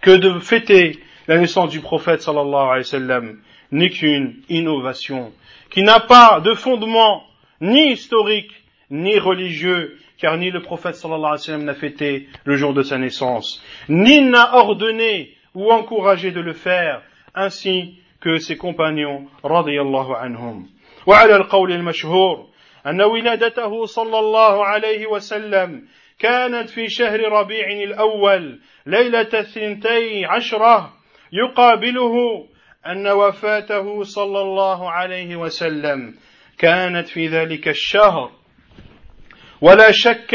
que 0.00 0.12
de 0.16 0.38
fêter 0.38 1.00
la 1.26 1.38
naissance 1.38 1.70
du 1.70 1.80
prophète 1.80 2.22
sallallahu 2.22 2.54
alayhi 2.54 2.78
wa 2.78 2.84
sallam 2.84 3.38
n'est 3.72 3.90
qu'une 3.90 4.36
innovation 4.48 5.32
qui 5.70 5.82
n'a 5.82 5.98
pas 5.98 6.40
de 6.40 6.54
fondement 6.54 7.24
ni 7.60 7.90
historique 7.92 8.52
ni 8.90 9.18
religieux 9.18 9.98
car 10.18 10.36
ni 10.36 10.50
le 10.50 10.62
prophète 10.62 10.94
sallallahu 10.94 11.24
alayhi 11.24 11.32
wa 11.32 11.38
sallam 11.38 11.64
n'a 11.64 11.74
fêté 11.74 12.28
le 12.44 12.56
jour 12.56 12.74
de 12.74 12.82
sa 12.82 12.98
naissance, 12.98 13.62
ni 13.88 14.20
n'a 14.20 14.54
ordonné 14.56 15.35
ou 15.56 15.72
encouragé 15.72 16.30
de 16.30 16.40
le 16.40 16.52
faire, 16.52 17.02
ainsi 17.34 17.98
que 18.20 18.36
ses 18.36 18.56
compagnons, 18.56 19.26
radiyallahu 19.42 20.12
anhum. 20.14 20.66
وعلى 21.06 21.36
القول 21.36 21.72
المشهور 21.72 22.46
أن 22.86 23.02
ولادته 23.02 23.84
صلى 23.84 24.18
الله 24.18 24.64
عليه 24.66 25.06
وسلم 25.06 25.88
كانت 26.18 26.70
في 26.70 26.88
شهر 26.88 27.20
ربيع 27.20 27.66
الأول 27.66 28.60
ليلة 28.86 29.28
الثنتي 29.34 30.24
عشرة 30.24 30.92
يقابله 31.32 32.46
أن 32.86 33.08
وفاته 33.08 34.02
صلى 34.02 34.40
الله 34.40 34.90
عليه 34.90 35.36
وسلم 35.36 36.14
كانت 36.58 37.08
في 37.08 37.26
ذلك 37.26 37.68
الشهر 37.68 38.30
ولا 39.60 39.90
شك 39.90 40.34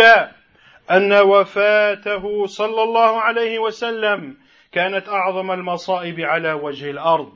أن 0.92 1.14
وفاته 1.14 2.46
صلى 2.46 2.84
الله 2.84 3.22
عليه 3.22 3.60
وسلم 3.60 4.36
كانت 4.72 5.10
أعظم 5.10 5.52
المصائب 5.52 6.20
على 6.20 6.54
وجه 6.54 6.92
الأرض. 6.92 7.34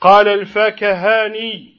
قال 0.00 0.28
الفاكهاني 0.28 1.74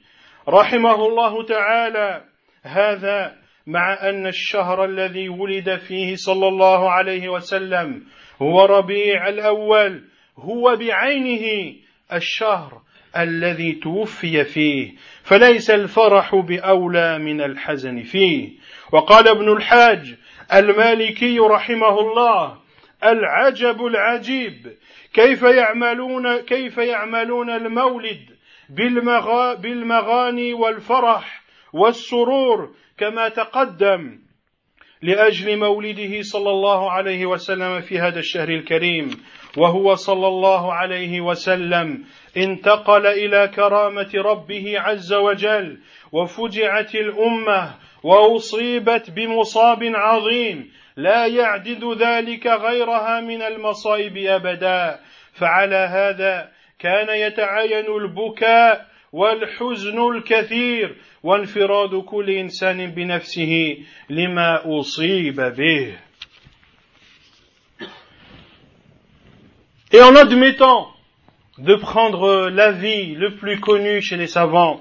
رحمه 0.48 1.06
الله 1.06 1.44
تعالى 1.44 2.24
هذا 2.62 3.36
مع 3.66 4.08
أن 4.10 4.26
الشهر 4.26 4.84
الذي 4.84 5.28
ولد 5.28 5.76
فيه 5.76 6.14
صلى 6.14 6.48
الله 6.48 6.90
عليه 6.90 7.28
وسلم 7.28 8.02
هو 8.42 8.64
ربيع 8.64 9.28
الأول 9.28 10.04
هو 10.38 10.76
بعينه 10.76 11.74
الشهر 12.12 12.80
الذي 13.16 13.72
توفي 13.72 14.44
فيه 14.44 14.92
فليس 15.22 15.70
الفرح 15.70 16.34
بأولى 16.34 17.18
من 17.18 17.40
الحزن 17.40 18.02
فيه. 18.02 18.50
وقال 18.92 19.28
ابن 19.28 19.52
الحاج 19.52 20.14
المالكي 20.54 21.38
رحمه 21.38 22.00
الله 22.00 22.65
العجب 23.04 23.86
العجيب. 23.86 24.72
كيف 25.14 25.42
يعملون 25.42 26.40
كيف 26.40 26.78
يعملون 26.78 27.50
المولد 27.50 28.36
بالمغاني 29.62 30.52
والفرح 30.52 31.42
والسرور 31.72 32.74
كما 32.98 33.28
تقدم 33.28 34.18
لأجل 35.02 35.58
مولده 35.58 36.22
صلى 36.22 36.50
الله 36.50 36.90
عليه 36.90 37.26
وسلم 37.26 37.80
في 37.80 37.98
هذا 37.98 38.18
الشهر 38.18 38.48
الكريم. 38.48 39.10
وهو 39.56 39.94
صلى 39.94 40.26
الله 40.28 40.72
عليه 40.72 41.20
وسلم 41.20 42.04
انتقل 42.36 43.06
إلى 43.06 43.48
كرامة 43.48 44.10
ربه 44.16 44.80
عز 44.80 45.12
وجل 45.12 45.78
وفجعت 46.12 46.94
الأمة 46.94 47.74
وأصيبت 48.02 49.10
بمصاب 49.10 49.78
عظيم 49.82 50.70
لا 50.96 51.26
يعدد 51.26 51.84
ذلك 51.84 52.46
غيرها 52.46 53.20
من 53.20 53.42
المصائب 53.42 54.16
ابدا 54.16 55.00
فعلى 55.32 55.76
هذا 55.76 56.48
كان 56.78 57.08
يتعين 57.08 57.86
البكاء 57.86 58.86
والحزن 59.12 59.98
الكثير 59.98 60.96
وانفراد 61.22 61.94
كل 61.94 62.30
انسان 62.30 62.90
بنفسه 62.90 63.76
لما 64.10 64.78
اصيب 64.78 65.40
به 65.40 65.96
Et 69.92 70.02
en 70.02 70.16
admettant 70.16 70.88
de 71.58 71.74
prendre 71.76 72.48
l'avis 72.50 73.14
le 73.14 73.36
plus 73.36 73.60
connu 73.60 74.02
chez 74.02 74.16
les 74.16 74.26
savants, 74.26 74.80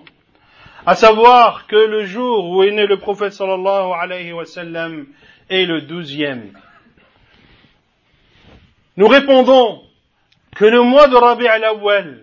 à 0.86 0.95
savoir 0.95 1.67
que 1.67 1.75
le 1.75 2.06
jour 2.06 2.49
où 2.49 2.63
est 2.63 2.71
né 2.71 2.86
le 2.88 2.97
prophète 2.97 3.32
sallallahu 3.32 3.93
alayhi 3.93 4.34
wa 4.34 4.45
sallam 4.45 5.06
est 5.49 5.65
le 5.65 5.81
douzième. 5.81 6.51
Nous 8.97 9.08
répondons 9.08 9.81
que 10.55 10.65
le 10.65 10.81
mois 10.81 11.08
de 11.08 11.15
Rabi 11.15 11.47
al-Awwal 11.47 12.21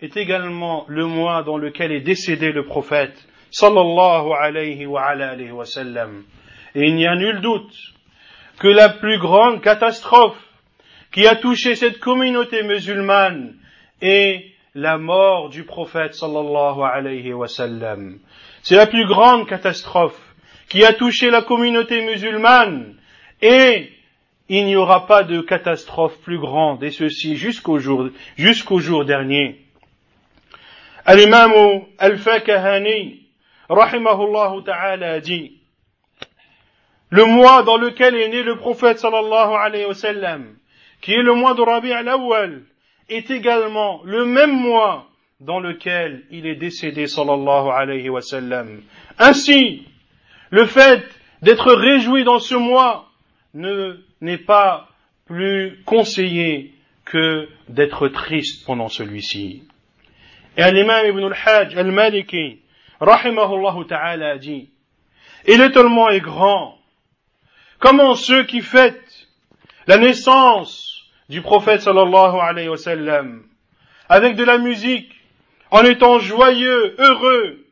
est 0.00 0.16
également 0.16 0.84
le 0.88 1.06
mois 1.06 1.42
dans 1.42 1.56
lequel 1.56 1.92
est 1.92 2.00
décédé 2.00 2.52
le 2.52 2.64
prophète 2.64 3.14
sallallahu 3.50 4.32
alayhi 4.38 4.86
wa, 4.86 5.02
alayhi 5.02 5.50
wa 5.50 5.64
sallam. 5.64 6.24
Et 6.74 6.88
il 6.88 6.96
n'y 6.96 7.06
a 7.06 7.16
nul 7.16 7.40
doute 7.40 7.74
que 8.58 8.68
la 8.68 8.88
plus 8.88 9.18
grande 9.18 9.60
catastrophe 9.60 10.38
qui 11.12 11.26
a 11.26 11.36
touché 11.36 11.74
cette 11.74 11.98
communauté 11.98 12.62
musulmane 12.62 13.56
est 14.00 14.44
la 14.74 14.98
mort 14.98 15.48
du 15.48 15.64
prophète 15.64 16.14
sallallahu 16.14 16.82
alayhi 16.82 17.32
wa 17.32 17.48
sallam. 17.48 18.18
C'est 18.62 18.76
la 18.76 18.86
plus 18.86 19.06
grande 19.06 19.48
catastrophe 19.48 20.20
qui 20.70 20.84
a 20.84 20.94
touché 20.94 21.30
la 21.30 21.42
communauté 21.42 22.00
musulmane 22.00 22.94
et 23.42 23.90
il 24.48 24.64
n'y 24.64 24.76
aura 24.76 25.06
pas 25.06 25.24
de 25.24 25.40
catastrophe 25.40 26.18
plus 26.22 26.38
grande 26.38 26.82
et 26.84 26.92
ceci 26.92 27.36
jusqu'au 27.36 27.78
jour, 27.78 28.08
jusqu'au 28.36 28.78
jour 28.78 29.04
dernier. 29.04 29.60
Al-Imam 31.04 31.82
Al-Fakahani, 31.98 33.20
rahimahullah 33.68 34.52
ta'ala, 34.64 35.20
dit, 35.20 35.58
le 37.10 37.24
mois 37.24 37.64
dans 37.64 37.76
lequel 37.76 38.14
est 38.14 38.28
né 38.28 38.44
le 38.44 38.56
prophète 38.56 39.00
sallallahu 39.00 39.54
alayhi 39.54 39.86
wa 39.86 39.94
sallam, 39.94 40.54
qui 41.00 41.14
est 41.14 41.22
le 41.22 41.34
mois 41.34 41.54
de 41.54 41.62
Rabi 41.62 41.92
al-Awwal, 41.92 42.62
est 43.08 43.28
également 43.32 44.02
le 44.04 44.24
même 44.24 44.56
mois 44.56 45.08
dans 45.40 45.58
lequel 45.58 46.26
il 46.30 46.46
est 46.46 46.54
décédé 46.54 47.08
sallallahu 47.08 47.70
alayhi 47.70 48.08
wa 48.08 48.20
sallam. 48.20 48.82
Ainsi, 49.18 49.86
le 50.50 50.66
fait 50.66 51.04
d'être 51.42 51.72
réjoui 51.72 52.24
dans 52.24 52.38
ce 52.38 52.54
mois 52.54 53.08
ne 53.54 53.98
n'est 54.20 54.38
pas 54.38 54.88
plus 55.26 55.82
conseillé 55.84 56.74
que 57.04 57.48
d'être 57.68 58.08
triste 58.08 58.66
pendant 58.66 58.88
celui-ci. 58.88 59.64
Et 60.56 60.70
l'imam 60.70 61.06
Ibn 61.06 61.24
al-Hajj 61.24 61.76
al-Maliki, 61.76 62.60
rahimahullah 63.00 63.76
ta'ala, 63.88 64.38
dit, 64.38 64.70
et 65.46 65.56
l'étonnement 65.56 66.10
est 66.10 66.20
grand. 66.20 66.78
Comment 67.78 68.14
ceux 68.14 68.44
qui 68.44 68.60
fêtent 68.60 69.28
la 69.86 69.96
naissance 69.96 71.04
du 71.28 71.40
prophète 71.40 71.80
sallallahu 71.80 72.38
alayhi 72.40 72.68
wa 72.68 72.76
avec 74.08 74.34
de 74.34 74.44
la 74.44 74.58
musique, 74.58 75.12
en 75.70 75.84
étant 75.84 76.18
joyeux, 76.18 76.96
heureux, 76.98 77.64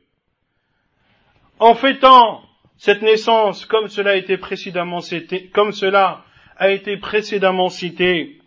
en 1.59 1.75
fêtant 1.75 2.48
cette 2.79 3.03
naissance 3.03 3.67
comme 3.67 3.89
cela 3.89 4.13
a 4.13 4.17
été 4.17 4.39
précédemment 4.39 5.01
cité, 5.01 5.49
comme 5.49 5.73
cela 5.73 6.25
a 6.57 6.71
été 6.71 6.97
précédemment 6.97 7.69
cité. 7.69 8.39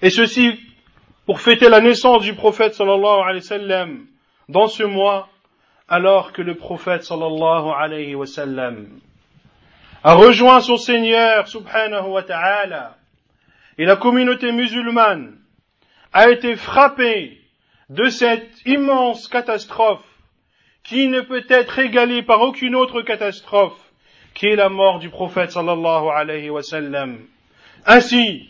Et 0.00 0.10
ceci 0.10 0.58
pour 1.26 1.40
fêter 1.40 1.68
la 1.68 1.80
naissance 1.80 2.22
du 2.22 2.34
prophète 2.34 2.74
sallallahu 2.74 3.20
alayhi 3.26 3.44
wa 3.44 3.86
dans 4.48 4.66
ce 4.66 4.82
mois, 4.82 5.28
alors 5.88 6.32
que 6.32 6.40
le 6.40 6.54
prophète 6.54 7.02
sallallahu 7.02 7.70
alayhi 7.76 8.14
wa 8.14 8.24
a 10.04 10.14
rejoint 10.14 10.60
son 10.60 10.76
Seigneur 10.76 11.48
subhanahu 11.48 12.08
wa 12.08 12.22
ta'ala 12.22 12.96
et 13.76 13.84
la 13.84 13.96
communauté 13.96 14.52
musulmane 14.52 15.38
a 16.12 16.30
été 16.30 16.56
frappée 16.56 17.40
de 17.90 18.06
cette 18.06 18.64
immense 18.64 19.28
catastrophe 19.28 20.07
qui 20.84 21.08
ne 21.08 21.20
peut 21.20 21.44
être 21.48 21.78
égalée 21.78 22.22
par 22.22 22.40
aucune 22.40 22.74
autre 22.74 23.02
catastrophe 23.02 23.78
qui 24.34 24.46
est 24.46 24.56
la 24.56 24.68
mort 24.68 25.00
du 25.00 25.10
prophète 25.10 25.50
sallallahu 25.50 26.08
alayhi 26.14 26.50
wa 26.50 26.62
sallam. 26.62 27.18
Ainsi, 27.86 28.48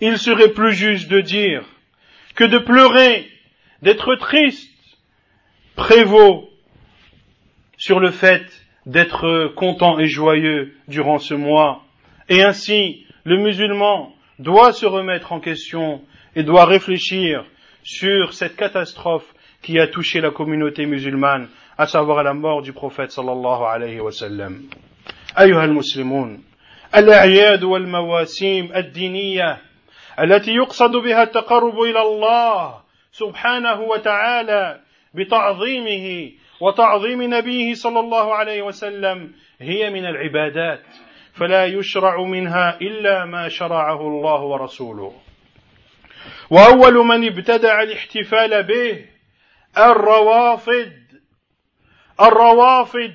il 0.00 0.18
serait 0.18 0.52
plus 0.52 0.72
juste 0.72 1.08
de 1.08 1.20
dire 1.20 1.64
que 2.34 2.44
de 2.44 2.58
pleurer, 2.58 3.28
d'être 3.82 4.14
triste, 4.16 4.72
prévaut 5.76 6.48
sur 7.76 8.00
le 8.00 8.10
fait 8.10 8.44
d'être 8.86 9.52
content 9.54 9.98
et 9.98 10.06
joyeux 10.06 10.74
durant 10.88 11.18
ce 11.18 11.34
mois. 11.34 11.84
Et 12.28 12.42
ainsi, 12.42 13.06
le 13.24 13.36
musulman 13.36 14.14
doit 14.38 14.72
se 14.72 14.86
remettre 14.86 15.32
en 15.32 15.40
question 15.40 16.02
et 16.34 16.42
doit 16.42 16.64
réfléchir 16.64 17.44
sur 17.82 18.32
cette 18.32 18.56
catastrophe 18.56 19.34
qui 19.62 19.78
a 19.78 19.86
touché 19.86 20.20
la 20.20 20.30
communauté 20.30 20.86
musulmane, 20.86 21.48
à 21.78 21.86
savoir 21.86 22.22
la 22.24 22.34
mort 22.34 22.62
du 22.62 22.72
prophète 22.72 23.10
sallallahu 23.12 23.62
alayhi 23.64 24.00
wa 24.00 24.10
sallam. 24.12 24.68
أيها 25.38 25.64
المسلمون 25.64 26.44
الأعياد 26.96 27.64
والمواسيم 27.64 28.72
الدينية 28.76 29.58
التي 30.20 30.50
يقصد 30.54 30.96
بها 30.96 31.22
التقرب 31.22 31.80
إلى 31.80 32.02
الله 32.02 32.80
سبحانه 33.12 33.80
وتعالى 33.80 34.80
بتعظيمه 35.14 36.30
وتعظيم 36.60 37.22
نبيه 37.34 37.74
صلى 37.74 38.00
الله 38.00 38.34
عليه 38.34 38.62
وسلم 38.62 39.32
هي 39.60 39.90
من 39.90 40.04
العبادات 40.06 40.82
فلا 41.34 41.66
يشرع 41.66 42.22
منها 42.22 42.78
إلا 42.80 43.24
ما 43.24 43.48
شرعه 43.48 44.00
الله 44.00 44.40
ورسوله 44.42 45.12
وأول 46.50 46.94
من 46.94 47.26
ابتدع 47.26 47.82
الاحتفال 47.82 48.62
به 48.62 49.04
الروافد 49.78 50.92
الروافد 52.20 53.14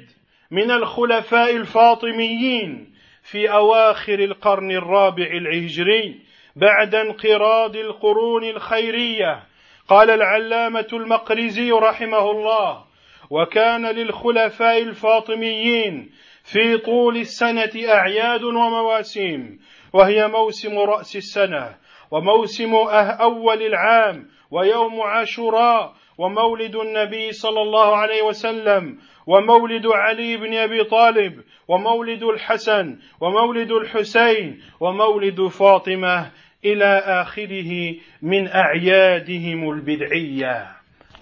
من 0.52 0.72
الخلفاء 0.72 1.56
الفاطميين 1.56 2.94
في 3.24 3.52
أواخر 3.52 4.20
القرن 4.20 4.72
الرابع 4.72 5.26
الهجري 5.26 6.20
بعد 6.56 6.96
انقراض 6.96 7.76
القرون 7.76 8.44
الخيرية. 8.44 9.44
قال 9.88 10.10
العلامة 10.10 10.88
المقرزي 10.94 11.72
رحمه 11.72 12.32
الله 12.32 12.84
وكان 13.30 13.86
للخلفاء 13.86 14.82
الفاطميين 14.82 16.12
في 16.44 16.78
طول 16.78 17.18
السنة 17.18 17.72
أعياد 17.90 18.44
ومواسيم 18.44 19.60
وهي 19.94 20.28
موسم 20.28 20.80
رأس 20.80 21.16
السنة 21.16 21.76
وموسم 22.12 22.76
أول 23.20 23.62
العام 23.62 24.28
ويوم 24.52 25.02
عاشوراء 25.02 25.94
ومولد 26.18 26.76
النبي 26.76 27.32
صلى 27.32 27.62
الله 27.62 27.98
عليه 27.98 28.22
وسلم 28.22 28.98
ومولد 29.28 29.88
علي 29.88 30.38
بن 30.38 30.54
أبي 30.54 30.84
طالب 30.84 31.44
ومولد 31.68 32.24
الحسن 32.24 32.98
ومولد 33.22 33.72
الحسين 33.72 34.62
ومولد 34.80 35.48
فاطمة 35.48 36.32
إلى 36.66 36.98
آخره 37.06 37.96
من 38.22 38.48
أعيادهم 38.48 39.70
البدعية. 39.72 40.68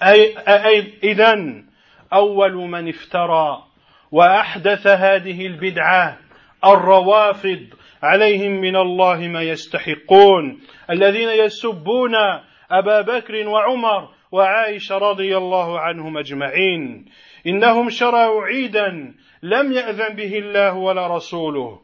اي, 0.03 0.35
اذا 1.03 1.63
أول 2.13 2.53
من 2.53 2.87
افترى 2.89 3.63
وأحدث 4.11 4.87
هذه 4.87 5.45
البدعة 5.45 6.17
الروافض 6.65 7.67
عليهم 8.03 8.51
من 8.51 8.75
الله 8.75 9.27
ما 9.27 9.41
يستحقون 9.41 10.59
الذين 10.89 11.29
يسبون 11.29 12.15
أبا 12.71 13.01
بكر 13.01 13.47
وعمر 13.47 14.09
وعائشة 14.31 14.97
رضي 14.97 15.37
الله 15.37 15.79
عنهم 15.79 16.17
أجمعين. 16.17 17.05
إنهم 17.47 17.89
شرعوا 17.89 18.41
عيدا 18.43 19.13
لم 19.43 19.71
يأذن 19.71 20.15
به 20.15 20.37
الله 20.37 20.77
ولا 20.77 21.15
رسوله. 21.15 21.79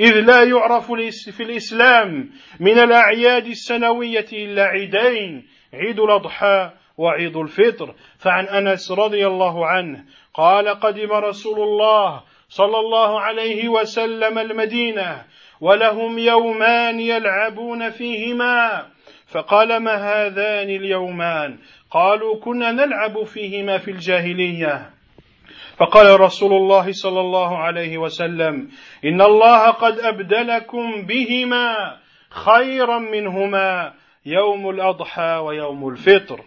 إذ 0.00 0.20
لا 0.20 0.42
يعرف 0.42 0.92
في 1.36 1.42
الإسلام 1.42 2.30
من 2.60 2.78
الأعياد 2.78 3.46
السنوية 3.46 4.26
إلا 4.32 4.64
عيدين 4.64 5.46
عيد 5.74 6.00
الأضحى 6.00 6.70
وعيد 6.98 7.36
الفطر. 7.36 7.94
فعن 8.18 8.44
أنس 8.44 8.92
رضي 8.92 9.26
الله 9.26 9.66
عنه 9.66 10.04
قال 10.34 10.68
قدم 10.68 11.12
رسول 11.12 11.60
الله 11.60 12.22
صلى 12.48 12.78
الله 12.78 13.20
عليه 13.20 13.68
وسلم 13.68 14.38
المدينة 14.38 15.24
ولهم 15.60 16.18
يومان 16.18 17.00
يلعبون 17.00 17.90
فيهما. 17.90 18.86
فقال 19.32 19.76
ما 19.76 19.94
هذان 19.94 20.70
اليومان؟ 20.70 21.58
قالوا 21.90 22.40
كنا 22.40 22.72
نلعب 22.72 23.24
فيهما 23.24 23.78
في 23.78 23.90
الجاهلية. 23.90 24.90
فقال 25.76 26.20
رسول 26.20 26.52
الله 26.52 26.92
صلى 26.92 27.20
الله 27.20 27.58
عليه 27.58 27.98
وسلم 27.98 28.68
إن 29.04 29.20
الله 29.20 29.70
قد 29.70 29.98
أبدلكم 29.98 31.06
بهما 31.06 31.98
خيرا 32.30 32.98
منهما 32.98 33.94
يوم 34.26 34.70
الأضحى 34.70 35.40
ويوم 35.44 35.88
الفطر. 35.88 36.44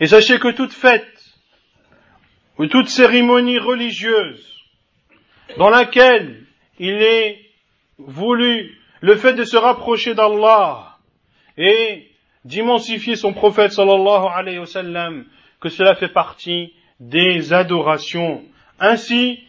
Et 0.00 0.06
sachez 0.06 0.38
que 0.38 0.52
toute 0.52 0.72
fête 0.72 1.18
ou 2.58 2.66
toute 2.66 2.88
cérémonie 2.88 3.58
religieuse 3.58 4.64
dans 5.58 5.70
laquelle 5.70 6.44
il 6.78 7.02
est 7.02 7.38
voulu 7.98 8.78
le 9.00 9.16
fait 9.16 9.34
de 9.34 9.44
se 9.44 9.56
rapprocher 9.56 10.14
d'Allah 10.14 10.96
et 11.56 12.07
d'immensifier 12.48 13.14
son 13.14 13.34
prophète 13.34 13.72
sallallahu 13.72 14.26
alayhi 14.34 14.58
wa 14.58 14.66
sallam, 14.66 15.24
que 15.60 15.68
cela 15.68 15.94
fait 15.94 16.08
partie 16.08 16.72
des 16.98 17.52
adorations. 17.52 18.42
Ainsi, 18.80 19.40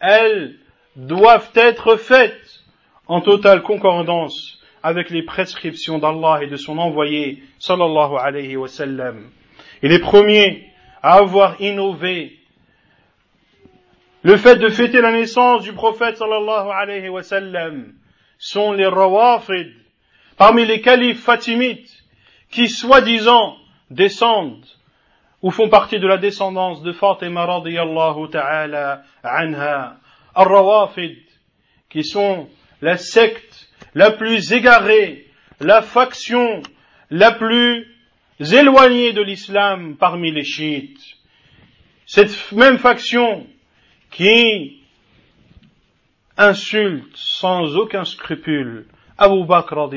elles 0.00 0.56
doivent 0.96 1.52
être 1.54 1.96
faites 1.96 2.64
en 3.06 3.20
totale 3.20 3.62
concordance 3.62 4.58
avec 4.82 5.10
les 5.10 5.22
prescriptions 5.22 5.98
d'Allah 5.98 6.40
et 6.42 6.48
de 6.48 6.56
son 6.56 6.78
envoyé 6.78 7.42
sallallahu 7.60 8.16
alayhi 8.18 8.56
wa 8.56 8.66
sallam. 8.68 9.30
Et 9.82 9.88
les 9.88 10.00
premiers 10.00 10.66
à 11.00 11.14
avoir 11.14 11.60
innové 11.60 12.38
le 14.24 14.36
fait 14.36 14.56
de 14.56 14.68
fêter 14.68 15.00
la 15.00 15.12
naissance 15.12 15.62
du 15.62 15.72
prophète 15.72 16.16
sallallahu 16.16 16.70
alayhi 16.72 17.08
wa 17.08 17.22
sallam 17.22 17.94
sont 18.36 18.72
les 18.72 18.86
rawafid, 18.86 19.72
parmi 20.36 20.66
les 20.66 20.80
califes 20.80 21.22
fatimites, 21.22 21.97
qui 22.50 22.68
soi-disant 22.68 23.56
descendent 23.90 24.66
ou 25.42 25.50
font 25.50 25.68
partie 25.68 26.00
de 26.00 26.06
la 26.06 26.18
descendance 26.18 26.82
de 26.82 26.92
Fatima 26.92 27.46
radiyallahu 27.46 28.28
ta'ala 28.30 29.02
anha, 29.22 29.98
al-rawafid, 30.34 31.18
qui 31.88 32.04
sont 32.04 32.48
la 32.80 32.96
secte 32.96 33.68
la 33.94 34.10
plus 34.10 34.52
égarée, 34.52 35.26
la 35.60 35.82
faction 35.82 36.62
la 37.10 37.32
plus 37.32 37.86
éloignée 38.40 39.12
de 39.12 39.22
l'islam 39.22 39.96
parmi 39.96 40.32
les 40.32 40.44
chiites. 40.44 41.00
Cette 42.06 42.52
même 42.52 42.78
faction 42.78 43.46
qui 44.10 44.82
insulte 46.36 47.14
sans 47.14 47.76
aucun 47.76 48.04
scrupule 48.04 48.86
Abu 49.18 49.44
Bakr. 49.44 49.90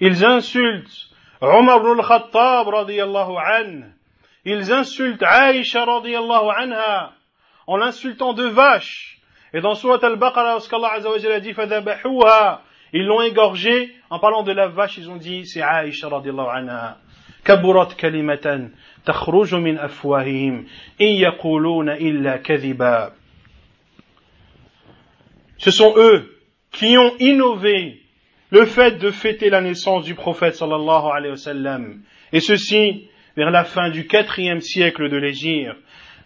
Ils 0.00 0.24
insultent 0.24 1.11
Omar 1.42 1.80
ibn 1.80 1.98
al-Khattab 1.98 2.68
radiallahu 2.68 3.36
an. 3.36 3.82
Ils 4.44 4.72
insultent 4.72 5.22
Aïcha 5.22 5.84
radiallahu 5.84 6.50
anha 6.56 7.12
en 7.66 7.76
l'insultant 7.76 8.32
de 8.32 8.44
vache. 8.44 9.18
Et 9.52 9.60
dans 9.60 9.74
Surat 9.74 9.98
al-Baqarah, 10.02 10.52
lorsqu'Allah 10.52 10.92
a 10.94 11.40
dit 11.40 11.52
فَذَبَحُوهَا 11.52 12.62
ils 12.94 13.06
l'ont 13.06 13.22
égorgé 13.22 13.94
en 14.10 14.18
parlant 14.18 14.42
de 14.42 14.52
la 14.52 14.68
vache, 14.68 14.98
ils 14.98 15.10
ont 15.10 15.16
dit 15.16 15.46
c'est 15.46 15.62
Aïcha 15.62 16.08
radiallahu 16.08 16.48
anha. 16.48 16.98
كبرت 17.44 17.92
كلمة 17.92 18.70
تخرج 19.06 19.54
من 19.54 19.78
أفواههم 19.78 20.66
إن 21.00 21.06
يقولون 21.06 21.88
إلا 21.88 22.36
كذبا 22.36 23.12
Ce 25.58 25.70
sont 25.70 25.94
eux 25.96 26.38
qui 26.70 26.96
ont 26.98 27.14
innové 27.18 28.01
le 28.52 28.66
fait 28.66 28.98
de 28.98 29.10
fêter 29.10 29.48
la 29.48 29.62
naissance 29.62 30.04
du 30.04 30.14
prophète 30.14 30.54
sallallahu 30.54 31.10
alayhi 31.12 31.30
wa 31.30 31.36
sallam. 31.36 32.02
Et 32.32 32.40
ceci 32.40 33.08
vers 33.34 33.50
la 33.50 33.64
fin 33.64 33.88
du 33.88 34.06
quatrième 34.06 34.60
siècle 34.60 35.08
de 35.08 35.16
l'Égypte. 35.16 35.78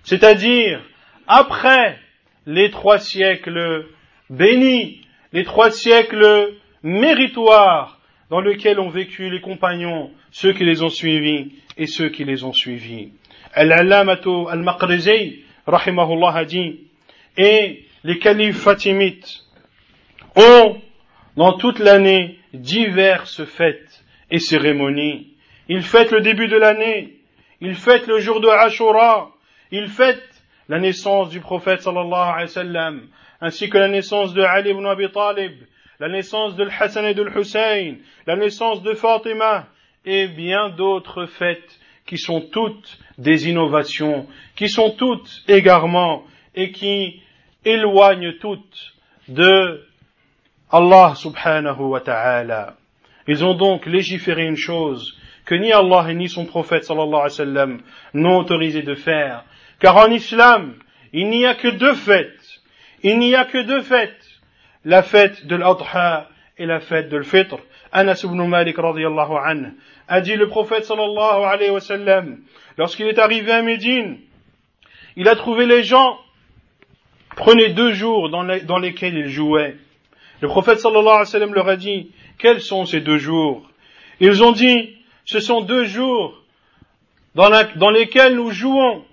C'est-à-dire 0.03 0.83
après 1.29 1.99
les 2.45 2.71
trois 2.71 2.99
siècles 2.99 3.87
bénis, 4.29 5.01
les 5.33 5.45
trois 5.45 5.71
siècles 5.71 6.55
méritoires 6.83 8.01
dans 8.29 8.41
lesquels 8.41 8.81
ont 8.81 8.91
vécu 8.91 9.31
les 9.31 9.41
compagnons, 9.41 10.11
ceux 10.33 10.53
qui 10.53 10.65
les 10.65 10.83
ont 10.83 10.89
suivis 10.89 11.53
et 11.77 11.87
ceux 11.87 12.09
qui 12.09 12.25
les 12.25 12.43
ont 12.43 12.53
suivis. 12.53 13.13
Al-Alamatu 13.55 14.49
al-Maqrizi, 14.51 15.45
rahimahullah, 15.65 16.35
a 16.39 16.45
et 17.39 17.85
les 18.03 18.19
califes 18.19 18.59
fatimites 18.59 19.45
ont, 20.35 20.81
dans 21.37 21.59
toute 21.59 21.79
l'année, 21.79 22.39
diverses 22.53 23.45
fêtes 23.45 24.05
et 24.31 24.39
cérémonies. 24.39 25.35
Ils 25.69 25.83
fêtent 25.83 26.13
le 26.13 26.21
début 26.21 26.49
de 26.49 26.57
l'année, 26.57 27.17
ils 27.61 27.75
fêtent 27.75 28.07
le 28.07 28.21
jour 28.21 28.41
de 28.41 28.49
Ashura, 28.49 29.33
ils 29.71 29.89
fêtent 29.89 30.23
la 30.69 30.79
naissance 30.79 31.29
du 31.31 31.41
prophète 31.41 31.83
sallallahu 31.83 32.13
alayhi 32.13 32.43
wa 32.43 32.47
sallam, 32.47 33.09
ainsi 33.41 33.69
que 33.69 33.79
la 33.79 33.89
naissance 33.89 34.35
de 34.35 34.43
Ali 34.43 34.71
ibn 34.71 34.87
Abi 34.87 35.11
Talib, 35.11 35.53
la 36.01 36.09
naissance 36.09 36.57
de 36.57 36.67
Hassan 36.67 37.05
et 37.07 37.15
de 37.15 37.25
Hussein, 37.37 37.97
la 38.27 38.37
naissance 38.37 38.83
de 38.83 38.95
Fatima, 38.95 39.67
et 40.05 40.29
bien 40.29 40.71
d'autres 40.71 41.27
fêtes 41.27 41.81
qui 42.07 42.19
sont 42.19 42.41
toutes 42.41 42.99
des 43.19 43.49
innovations, 43.49 44.27
qui 44.55 44.69
sont 44.69 44.91
toutes 44.91 45.43
égarements, 45.49 46.25
et 46.55 46.71
qui 46.71 47.21
éloignent 47.65 48.35
toutes 48.39 48.95
de 49.29 49.85
Allah 50.71 51.15
subhanahu 51.15 51.91
wa 51.91 52.01
ta'ala. 52.01 52.77
Ils 53.29 53.45
ont 53.45 53.55
donc 53.55 53.87
légiféré 53.87 54.47
une 54.47 54.57
chose 54.57 55.19
que 55.45 55.55
ni 55.55 55.73
Allah 55.73 56.13
ni 56.13 56.29
son 56.29 56.45
prophète 56.45 56.85
sallallahu 56.85 57.15
alayhi 57.15 57.23
wa 57.23 57.31
sallam 57.31 57.81
n'ont 58.15 58.39
autorisé 58.39 58.83
de 58.83 58.95
faire. 58.95 59.45
Car 59.79 59.97
en 59.97 60.11
islam, 60.11 60.75
il 61.13 61.29
n'y 61.29 61.47
a 61.47 61.55
que 61.55 61.69
deux 61.69 61.95
fêtes. 61.95 62.61
Il 63.03 63.19
n'y 63.19 63.35
a 63.35 63.45
que 63.45 63.59
deux 63.59 63.83
fêtes 63.83 64.37
la 64.87 65.03
fête 65.03 65.47
de 65.47 65.57
l'Adha 65.57 66.29
et 66.57 66.65
la 66.65 66.81
fête 66.81 67.09
de 67.09 67.19
l'Fitr. 67.19 67.59
Anas 67.93 68.23
ibn 68.25 68.41
Malik 68.47 68.79
radiallahu 68.79 69.35
anhu 69.45 69.73
a 70.09 70.21
dit 70.21 70.37
le 70.37 70.47
prophète 70.47 70.85
sallallahu 70.85 71.45
alayhi 71.45 71.71
wa 71.71 71.81
sallam, 71.81 72.39
lorsqu'il 72.79 73.07
est 73.07 73.19
arrivé 73.19 73.51
à 73.51 73.63
Médine, 73.63 74.19
il 75.17 75.29
a 75.29 75.35
trouvé 75.35 75.67
les 75.67 75.83
gens 75.83 76.19
prenaient 77.35 77.71
deux 77.71 77.93
jours 77.93 78.31
dans, 78.31 78.45
dans 78.65 78.79
lesquels 78.79 79.17
ils 79.17 79.29
jouaient. 79.29 79.77
Le 80.42 80.48
prophète 80.48 80.80
sallallahu 80.80 81.08
alayhi 81.08 81.20
wa 81.20 81.26
sallam 81.26 81.54
leur 81.54 81.68
a 81.68 81.76
dit, 81.76 82.12
quels 82.38 82.62
sont 82.62 82.86
ces 82.86 83.02
deux 83.02 83.18
jours? 83.18 83.70
Ils 84.20 84.44
ont 84.44 84.52
dit, 84.52 84.96
ce 85.26 85.40
sont 85.40 85.62
deux 85.62 85.86
jours 85.86 86.42
dans, 87.36 87.50
la, 87.50 87.64
dans 87.64 87.92
lesquels 87.92 88.36
nous 88.36 88.50
jouons 88.52 89.04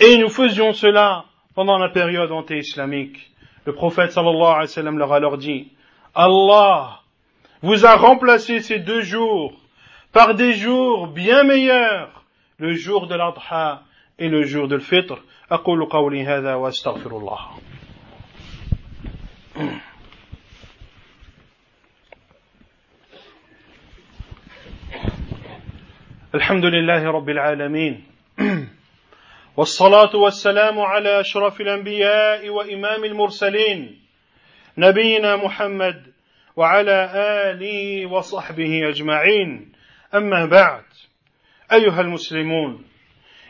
et 0.00 0.16
nous 0.18 0.28
faisions 0.28 0.72
cela 0.72 1.24
pendant 1.54 1.78
la 1.78 1.88
période 1.88 2.30
anté-islamique 2.32 3.30
le 3.64 3.74
prophète 3.74 4.12
sallallahu 4.12 4.42
alayhi 4.42 4.60
wa 4.60 4.66
sallam 4.66 4.98
leur 4.98 5.12
a 5.12 5.20
leur 5.20 5.36
dit, 5.36 5.68
Allah 6.14 7.00
vous 7.62 7.84
a 7.84 7.96
remplacé 7.96 8.60
ces 8.60 8.78
deux 8.78 9.02
jours 9.02 9.52
par 10.12 10.34
des 10.34 10.54
jours 10.54 11.08
bien 11.08 11.44
meilleurs, 11.44 12.24
le 12.58 12.72
jour 12.74 13.06
de 13.06 13.14
l'Adha 13.14 13.82
et 14.18 14.28
le 14.28 14.42
jour 14.42 14.68
de 14.68 14.76
l'Fitr. 14.76 15.18
أقول 15.50 15.84
قولي 15.88 16.24
هذا 16.24 16.54
وأستغفر 16.54 17.10
الله. 17.16 17.38
الحمد 26.35 26.65
لله 26.65 27.11
رب 27.11 27.29
العالمين. 27.29 28.03
والصلاة 29.57 30.15
والسلام 30.15 30.79
على 30.79 31.19
أشرف 31.19 31.61
الأنبياء 31.61 32.49
وإمام 32.49 33.03
المرسلين 33.03 33.99
نبينا 34.77 35.35
محمد 35.35 36.13
وعلى 36.55 37.11
آله 37.15 38.05
وصحبه 38.05 38.89
أجمعين. 38.89 39.71
أما 40.15 40.45
بعد 40.45 40.83
أيها 41.73 42.01
المسلمون 42.01 42.85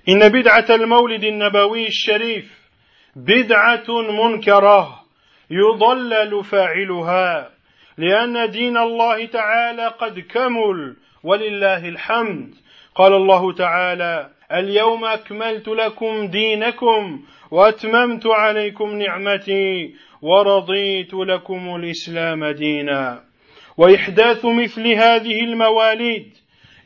إن 0.09 0.29
بدعة 0.29 0.65
المولد 0.69 1.23
النبوي 1.23 1.87
الشريف 1.87 2.69
بدعة 3.15 3.85
منكرة 4.11 5.03
يضلل 5.49 6.43
فاعلها 6.43 7.51
لأن 7.97 8.49
دين 8.49 8.77
الله 8.77 9.25
تعالى 9.25 9.87
قد 9.87 10.19
كمل 10.19 10.95
ولله 11.23 11.87
الحمد. 11.89 12.62
قال 12.95 13.13
الله 13.13 13.53
تعالى 13.53 14.29
اليوم 14.51 15.05
أكملت 15.05 15.67
لكم 15.67 16.27
دينكم 16.27 17.21
وأتممت 17.51 18.27
عليكم 18.27 18.97
نعمتي 18.97 19.93
ورضيت 20.21 21.13
لكم 21.13 21.75
الإسلام 21.75 22.45
دينا. 22.45 23.23
وإحداث 23.77 24.45
مثل 24.45 24.87
هذه 24.87 25.39
المواليد 25.43 26.37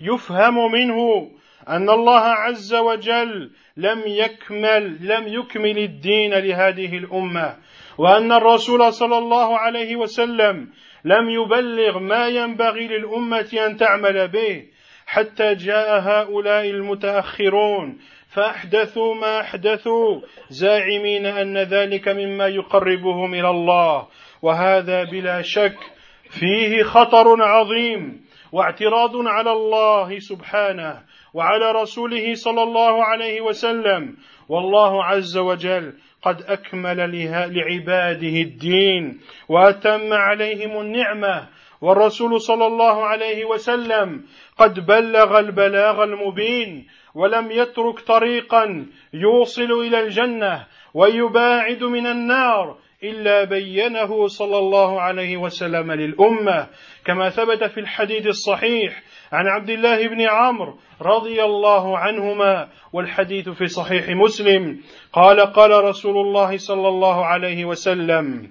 يفهم 0.02 0.72
منه 0.72 1.32
أن 1.70 1.90
الله 1.90 2.20
عز 2.22 2.76
وجل 2.76 3.52
لم 3.78 4.04
يكمل 4.06 4.98
لم 5.08 5.28
يكمل 5.28 5.78
الدين 5.78 6.34
لهذه 6.34 6.98
الأمة 6.98 7.56
وأن 7.98 8.32
الرسول 8.32 8.94
صلى 8.94 9.18
الله 9.18 9.58
عليه 9.58 9.96
وسلم 9.96 10.70
لم 11.06 11.30
يبلغ 11.30 12.00
ما 12.00 12.28
ينبغي 12.28 12.88
للأمة 12.88 13.50
أن 13.68 13.78
تعمل 13.78 14.28
به 14.28 14.64
حتى 15.08 15.54
جاء 15.54 16.00
هؤلاء 16.00 16.70
المتأخرون. 16.70 17.98
فأحدثوا 18.30 19.16
ما 19.16 19.40
أحدثوا 19.40 20.22
زاعمين 20.50 21.26
أن 21.26 21.58
ذلك 21.58 22.08
مما 22.08 22.48
يقربهم 22.48 23.34
إلى 23.34 23.50
الله. 23.50 24.08
وهذا 24.42 25.04
بلا 25.04 25.42
شك 25.42 25.78
فيه 26.30 26.84
خطر 26.84 27.42
عظيم 27.42 28.22
واعتراض 28.52 29.12
على 29.28 29.52
الله 29.52 30.20
سبحانه 30.20 31.02
وعلى 31.34 31.72
رسوله 31.72 32.34
صلى 32.34 32.64
الله 32.64 33.04
عليه 33.04 33.42
وسلم. 33.42 34.16
والله 34.50 35.04
عز 35.04 35.38
وجل 35.38 35.94
قد 36.22 36.42
أكمل 36.42 36.98
لعباده 37.54 38.42
الدين 38.42 39.20
وأتم 39.50 40.14
عليهم 40.14 40.82
النعمة 40.82 41.48
والرسول 41.82 42.42
صلى 42.42 42.68
الله 42.68 43.06
عليه 43.06 43.46
وسلم 43.46 44.24
قد 44.58 44.86
بلغ 44.86 45.40
البلاغ 45.40 46.04
المبين 46.04 46.88
ولم 47.16 47.52
يترك 47.52 48.00
طريقا 48.00 48.86
يوصل 49.14 49.72
إلى 49.72 50.00
الجنة 50.00 50.66
ويباعد 50.94 51.84
من 51.84 52.08
النار 52.08 52.78
إلا 53.04 53.44
بينه 53.44 54.28
صلى 54.28 54.58
الله 54.58 55.02
عليه 55.02 55.38
وسلم 55.38 55.92
للأمة. 55.92 56.68
كما 57.06 57.30
ثبت 57.30 57.64
في 57.64 57.80
الحديث 57.80 58.28
الصحيح 58.28 59.04
عن 59.32 59.48
عبد 59.48 59.70
الله 59.70 60.08
بن 60.08 60.22
عمرو 60.22 60.78
رضي 61.02 61.44
الله 61.44 61.98
عنهما 61.98 62.68
والحديث 62.94 63.50
في 63.50 63.68
صحيح 63.68 64.10
مسلم. 64.10 64.80
قال 65.14 65.40
قال 65.40 65.84
رسول 65.84 66.18
الله 66.18 66.58
صلى 66.58 66.88
الله 66.88 67.26
عليه 67.26 67.66
وسلم 67.66 68.50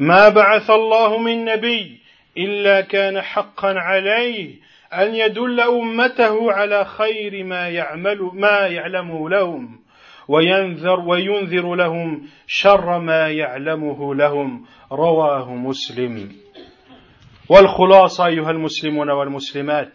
ما 0.00 0.28
بعث 0.28 0.70
الله 0.70 1.18
من 1.18 1.44
نبي 1.44 1.99
إلا 2.38 2.80
كان 2.80 3.20
حقا 3.20 3.74
عليه 3.76 4.54
أن 4.94 5.14
يدل 5.14 5.60
أمته 5.60 6.52
على 6.52 6.84
خير 6.84 7.44
ما 7.44 7.68
يعمل 7.68 8.30
ما 8.34 8.66
يعلمه 8.66 9.30
لهم 9.30 9.78
وينذر 10.28 11.00
وينذر 11.00 11.74
لهم 11.74 12.28
شر 12.46 12.98
ما 12.98 13.28
يعلمه 13.28 14.14
لهم. 14.14 14.66
رواه 14.92 15.54
مسلم. 15.54 16.32
والخلاصة 17.48 18.26
أيها 18.26 18.50
المسلمون 18.50 19.10
والمسلمات 19.10 19.92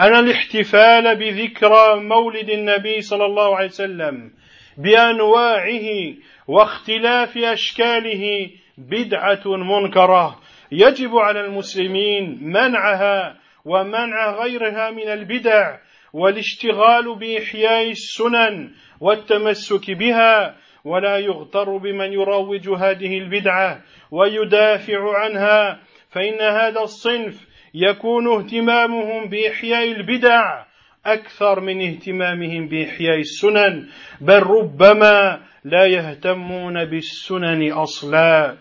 أن 0.00 0.14
الاحتفال 0.14 1.16
بذكرى 1.16 2.00
مولد 2.00 2.50
النبي 2.50 3.00
صلى 3.00 3.24
الله 3.24 3.56
عليه 3.56 3.66
وسلم 3.66 4.30
بأنواعه 4.78 6.14
واختلاف 6.48 7.36
أشكاله 7.36 8.50
بدعة 8.78 9.42
منكرة. 9.46 10.38
يجب 10.74 11.16
على 11.16 11.40
المسلمين 11.40 12.38
منعها 12.42 13.36
ومنع 13.64 14.42
غيرها 14.42 14.90
من 14.90 15.08
البدع 15.08 15.78
والاشتغال 16.12 17.18
بإحياء 17.18 17.90
السنن 17.90 18.70
والتمسك 19.00 19.90
بها 19.90 20.56
ولا 20.84 21.18
يغتر 21.18 21.76
بمن 21.76 22.12
يروج 22.12 22.68
هذه 22.68 23.18
البدعة 23.18 23.80
ويدافع 24.10 25.18
عنها 25.18 25.80
فإن 26.10 26.40
هذا 26.40 26.80
الصنف 26.80 27.46
يكون 27.74 28.28
اهتمامهم 28.28 29.28
بإحياء 29.28 29.92
البدع 29.92 30.64
أكثر 31.06 31.60
من 31.60 31.82
اهتمامهم 31.82 32.68
بإحياء 32.68 33.18
السنن 33.18 33.86
بل 34.20 34.42
ربما 34.42 35.40
لا 35.64 35.86
يهتمون 35.86 36.84
بالسنن 36.84 37.72
أصلا. 37.72 38.56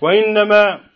وإنما 0.00 0.87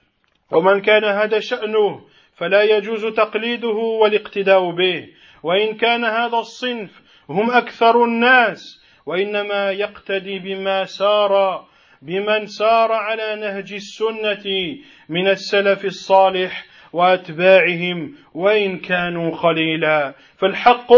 ومن 0.53 0.81
كان 0.81 1.05
هذا 1.05 1.41
شأنه 1.41 2.01
فلا 2.35 2.63
يجوز 2.63 3.07
تقليده 3.07 3.69
والاقتداء 4.03 4.71
به. 4.71 5.09
وإن 5.43 5.75
كان 5.77 6.05
هذا 6.05 6.39
الصنف 6.39 7.03
هم 7.29 7.51
أكثر 7.51 8.05
الناس 8.05 8.83
وإنما 9.07 9.71
يقتدي 9.71 10.39
بما 10.39 10.85
سار 10.85 11.65
بمن 12.03 12.47
سار 12.47 12.93
على 12.93 13.37
نهج 13.37 13.73
السنة 13.73 14.77
من 15.09 15.29
السلف 15.29 15.85
الصالح 15.85 16.65
وأتباعهم 16.93 18.15
وإن 18.35 18.79
كانوا 18.79 19.37
خليلا 19.37 20.15
فالحق 20.39 20.93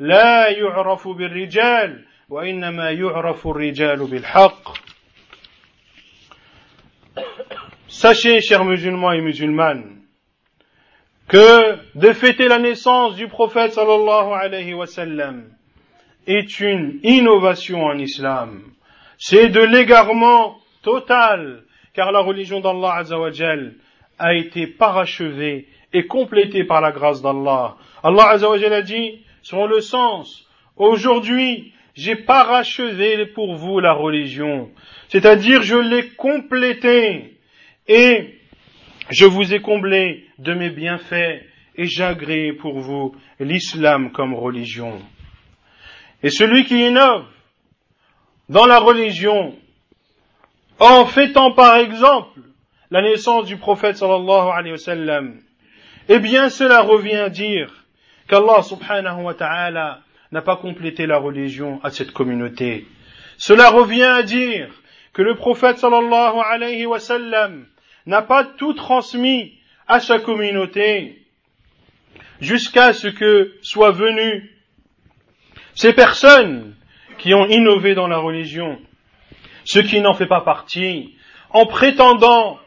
لا 0.00 0.48
يعرف 0.48 1.08
بالرجال 1.08 2.04
وإنما 2.28 2.90
يعرف 2.90 3.46
الرجال 3.46 4.10
بالحق. 4.10 4.89
Sachez, 7.92 8.40
chers 8.40 8.64
musulmans 8.64 9.10
et 9.10 9.20
musulmanes, 9.20 9.96
que 11.26 11.76
de 11.96 12.12
fêter 12.12 12.46
la 12.46 12.60
naissance 12.60 13.16
du 13.16 13.26
prophète 13.26 13.72
sallallahu 13.72 14.32
alayhi 14.32 14.74
wa 14.74 14.86
sallam 14.86 15.46
est 16.28 16.60
une 16.60 17.00
innovation 17.02 17.82
en 17.82 17.98
islam. 17.98 18.62
C'est 19.18 19.48
de 19.48 19.60
l'égarement 19.60 20.56
total, 20.82 21.64
car 21.92 22.12
la 22.12 22.20
religion 22.20 22.60
d'Allah 22.60 22.94
azawajal 22.94 23.74
a 24.20 24.34
été 24.34 24.68
parachevé 24.68 25.66
et 25.92 26.06
complété 26.06 26.62
par 26.62 26.80
la 26.80 26.92
grâce 26.92 27.20
d'Allah. 27.22 27.74
Allah 28.04 28.28
Azzawajal 28.28 28.72
a 28.72 28.82
dit, 28.82 29.18
selon 29.42 29.66
le 29.66 29.80
sens, 29.80 30.46
aujourd'hui, 30.76 31.72
j'ai 31.94 32.14
parachevé 32.14 33.26
pour 33.26 33.56
vous 33.56 33.80
la 33.80 33.94
religion. 33.94 34.70
C'est-à-dire, 35.08 35.62
je 35.62 35.76
l'ai 35.76 36.10
complété 36.10 37.39
et 37.90 38.38
je 39.10 39.26
vous 39.26 39.52
ai 39.52 39.60
comblé 39.60 40.24
de 40.38 40.54
mes 40.54 40.70
bienfaits 40.70 41.42
et 41.74 41.86
j'ai 41.86 42.04
agréé 42.04 42.52
pour 42.52 42.78
vous 42.78 43.16
l'islam 43.40 44.12
comme 44.12 44.32
religion. 44.32 45.02
Et 46.22 46.30
celui 46.30 46.64
qui 46.64 46.86
innove 46.86 47.26
dans 48.48 48.66
la 48.66 48.78
religion, 48.78 49.56
en 50.78 51.04
fêtant 51.04 51.50
par 51.50 51.78
exemple 51.78 52.38
la 52.92 53.02
naissance 53.02 53.46
du 53.46 53.56
prophète 53.56 53.96
sallallahu 53.96 54.50
alayhi 54.54 54.72
wa 54.72 54.78
sallam, 54.78 55.40
eh 56.08 56.20
bien 56.20 56.48
cela 56.48 56.82
revient 56.82 57.16
à 57.16 57.28
dire 57.28 57.86
qu'Allah 58.28 58.62
subhanahu 58.62 59.22
wa 59.22 59.34
ta'ala 59.34 59.98
n'a 60.30 60.42
pas 60.42 60.56
complété 60.56 61.06
la 61.06 61.18
religion 61.18 61.80
à 61.82 61.90
cette 61.90 62.12
communauté. 62.12 62.86
Cela 63.36 63.68
revient 63.70 64.04
à 64.04 64.22
dire 64.22 64.70
que 65.12 65.22
le 65.22 65.34
prophète 65.34 65.78
sallallahu 65.78 66.38
alayhi 66.52 66.86
wa 66.86 67.00
sallam 67.00 67.66
n'a 68.06 68.22
pas 68.22 68.44
tout 68.44 68.74
transmis 68.74 69.54
à 69.86 70.00
sa 70.00 70.18
communauté 70.18 71.26
jusqu'à 72.40 72.92
ce 72.92 73.08
que 73.08 73.54
soient 73.62 73.92
venues 73.92 74.50
ces 75.74 75.92
personnes 75.92 76.74
qui 77.18 77.34
ont 77.34 77.46
innové 77.46 77.94
dans 77.94 78.08
la 78.08 78.18
religion, 78.18 78.78
ce 79.64 79.78
qui 79.78 80.00
n'en 80.00 80.14
fait 80.14 80.26
pas 80.26 80.40
partie, 80.40 81.14
en 81.50 81.66
prétendant 81.66 82.58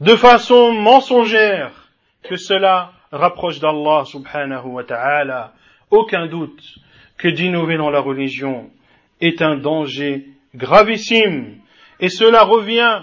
de 0.00 0.14
façon 0.16 0.72
mensongère 0.72 1.90
que 2.22 2.36
cela 2.36 2.92
rapproche 3.12 3.60
d'Allah 3.60 4.04
subhanahu 4.04 4.66
wa 4.66 4.84
ta'ala. 4.84 5.52
Aucun 5.90 6.26
doute 6.26 6.62
que 7.18 7.28
d'innover 7.28 7.76
dans 7.76 7.90
la 7.90 8.00
religion 8.00 8.70
est 9.20 9.40
un 9.42 9.56
danger 9.56 10.26
gravissime 10.54 11.58
et 12.00 12.08
cela 12.08 12.42
revient 12.42 13.02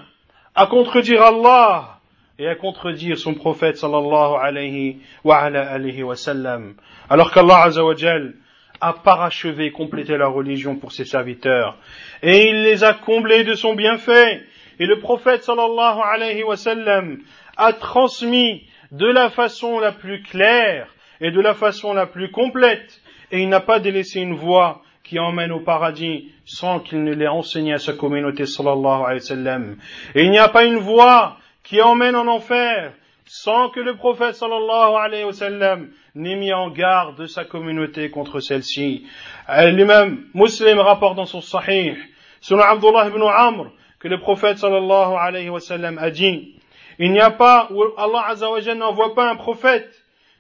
à 0.56 0.68
contredire 0.68 1.22
Allah 1.22 2.00
et 2.40 2.48
à 2.48 2.56
contredire 2.56 3.18
son 3.18 3.34
prophète 3.34 3.78
sallallahu 3.78 4.36
alayhi 4.42 4.98
wa, 5.24 5.38
alayhi 5.38 6.04
wa 6.04 6.16
sallam. 6.16 6.76
Alors 7.10 7.32
qu'Allah 7.32 7.64
azawajal 7.64 8.34
a 8.82 8.94
parachevé, 8.94 9.72
complété 9.72 10.18
la 10.18 10.28
religion 10.28 10.76
pour 10.76 10.92
ses 10.92 11.06
serviteurs. 11.06 11.78
Et 12.22 12.50
il 12.50 12.64
les 12.64 12.84
a 12.84 12.94
comblés 12.94 13.44
de 13.44 13.54
son 13.54 13.76
bienfait. 13.76 14.44
Et 14.80 14.86
le 14.86 15.00
prophète 15.00 15.44
sallallahu 15.44 16.00
alayhi 16.04 16.44
wa 16.44 16.58
sallam 16.58 17.20
a 17.56 17.74
transmis 17.74 18.64
de 18.92 19.08
la 19.08 19.30
façon 19.30 19.80
la 19.80 19.92
plus 19.92 20.22
claire 20.22 20.88
et 21.22 21.32
de 21.32 21.40
la 21.40 21.54
façon 21.54 21.94
la 21.94 22.06
plus 22.06 22.30
complète. 22.32 23.02
Et 23.32 23.42
il 23.42 23.50
n'a 23.50 23.62
pas 23.62 23.80
délaissé 23.80 24.20
une 24.20 24.36
voie 24.36 24.82
qui 25.04 25.20
emmène 25.20 25.52
au 25.52 25.60
paradis 25.60 26.32
sans 26.46 26.80
qu'il 26.80 27.04
ne 27.04 27.14
l'ait 27.14 27.28
enseigné 27.28 27.74
à 27.74 27.78
sa 27.78 27.94
communauté 27.94 28.46
sallallahu 28.46 29.04
alayhi 29.04 29.20
wa 29.20 29.20
sallam. 29.20 29.78
Et 30.16 30.24
il 30.24 30.32
n'y 30.32 30.40
a 30.40 30.48
pas 30.48 30.64
une 30.64 30.78
voie 30.78 31.38
qui 31.64 31.82
emmène 31.82 32.16
en 32.16 32.28
enfer 32.28 32.94
sans 33.26 33.70
que 33.70 33.80
le 33.80 33.96
prophète 33.96 34.36
sallallahu 34.36 34.96
alayhi 34.96 35.26
wa 35.26 35.34
sallam 35.34 35.90
n'ait 36.16 36.36
mis 36.36 36.54
en 36.54 36.70
garde 36.70 37.26
sa 37.28 37.44
communauté 37.44 38.10
contre 38.10 38.40
celle-ci. 38.40 39.06
L'imam 39.50 40.24
muslim 40.34 40.80
rapporte 40.80 41.18
dans 41.18 41.26
son 41.26 41.42
sahih, 41.42 41.96
selon 42.40 42.62
Abdullah 42.62 43.08
ibn 43.10 43.24
Amr, 43.24 43.72
que 44.00 44.08
le 44.08 44.20
prophète 44.20 44.58
sallallahu 44.58 45.16
alayhi 45.20 45.50
wa 45.50 45.60
sallam 45.60 45.98
a 45.98 46.12
dit, 46.12 46.56
il 47.00 47.12
n'y 47.12 47.20
a 47.20 47.32
pas, 47.32 47.68
ou 47.72 47.84
Allah 47.98 48.26
azawajal 48.28 48.78
n'envoie 48.78 49.16
pas 49.16 49.30
un 49.30 49.36
prophète 49.36 49.92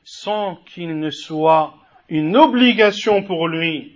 sans 0.03 0.57
qu'il 0.73 0.99
ne 0.99 1.09
soit 1.09 1.73
une 2.09 2.37
obligation 2.37 3.23
pour 3.23 3.47
lui 3.47 3.93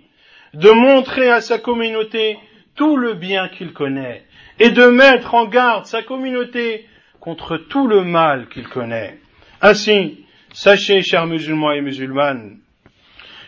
de 0.54 0.70
montrer 0.70 1.30
à 1.30 1.40
sa 1.40 1.58
communauté 1.58 2.38
tout 2.74 2.96
le 2.96 3.14
bien 3.14 3.48
qu'il 3.48 3.72
connaît 3.72 4.24
et 4.58 4.70
de 4.70 4.86
mettre 4.86 5.34
en 5.34 5.46
garde 5.46 5.86
sa 5.86 6.02
communauté 6.02 6.86
contre 7.20 7.56
tout 7.56 7.86
le 7.86 8.04
mal 8.04 8.48
qu'il 8.48 8.68
connaît. 8.68 9.18
Ainsi, 9.60 10.24
sachez, 10.52 11.02
chers 11.02 11.26
musulmans 11.26 11.72
et 11.72 11.80
musulmanes, 11.80 12.58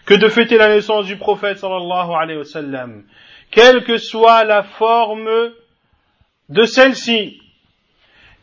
que 0.05 0.15
de 0.15 0.29
fêter 0.29 0.57
la 0.57 0.69
naissance 0.69 1.07
du 1.07 1.17
prophète 1.17 1.59
sallallahu 1.59 2.11
alayhi 2.13 2.39
wa 2.39 2.45
sallam, 2.45 3.05
quelle 3.51 3.85
que 3.85 3.97
soit 3.97 4.45
la 4.45 4.63
forme 4.63 5.53
de 6.49 6.65
celle-ci, 6.65 7.41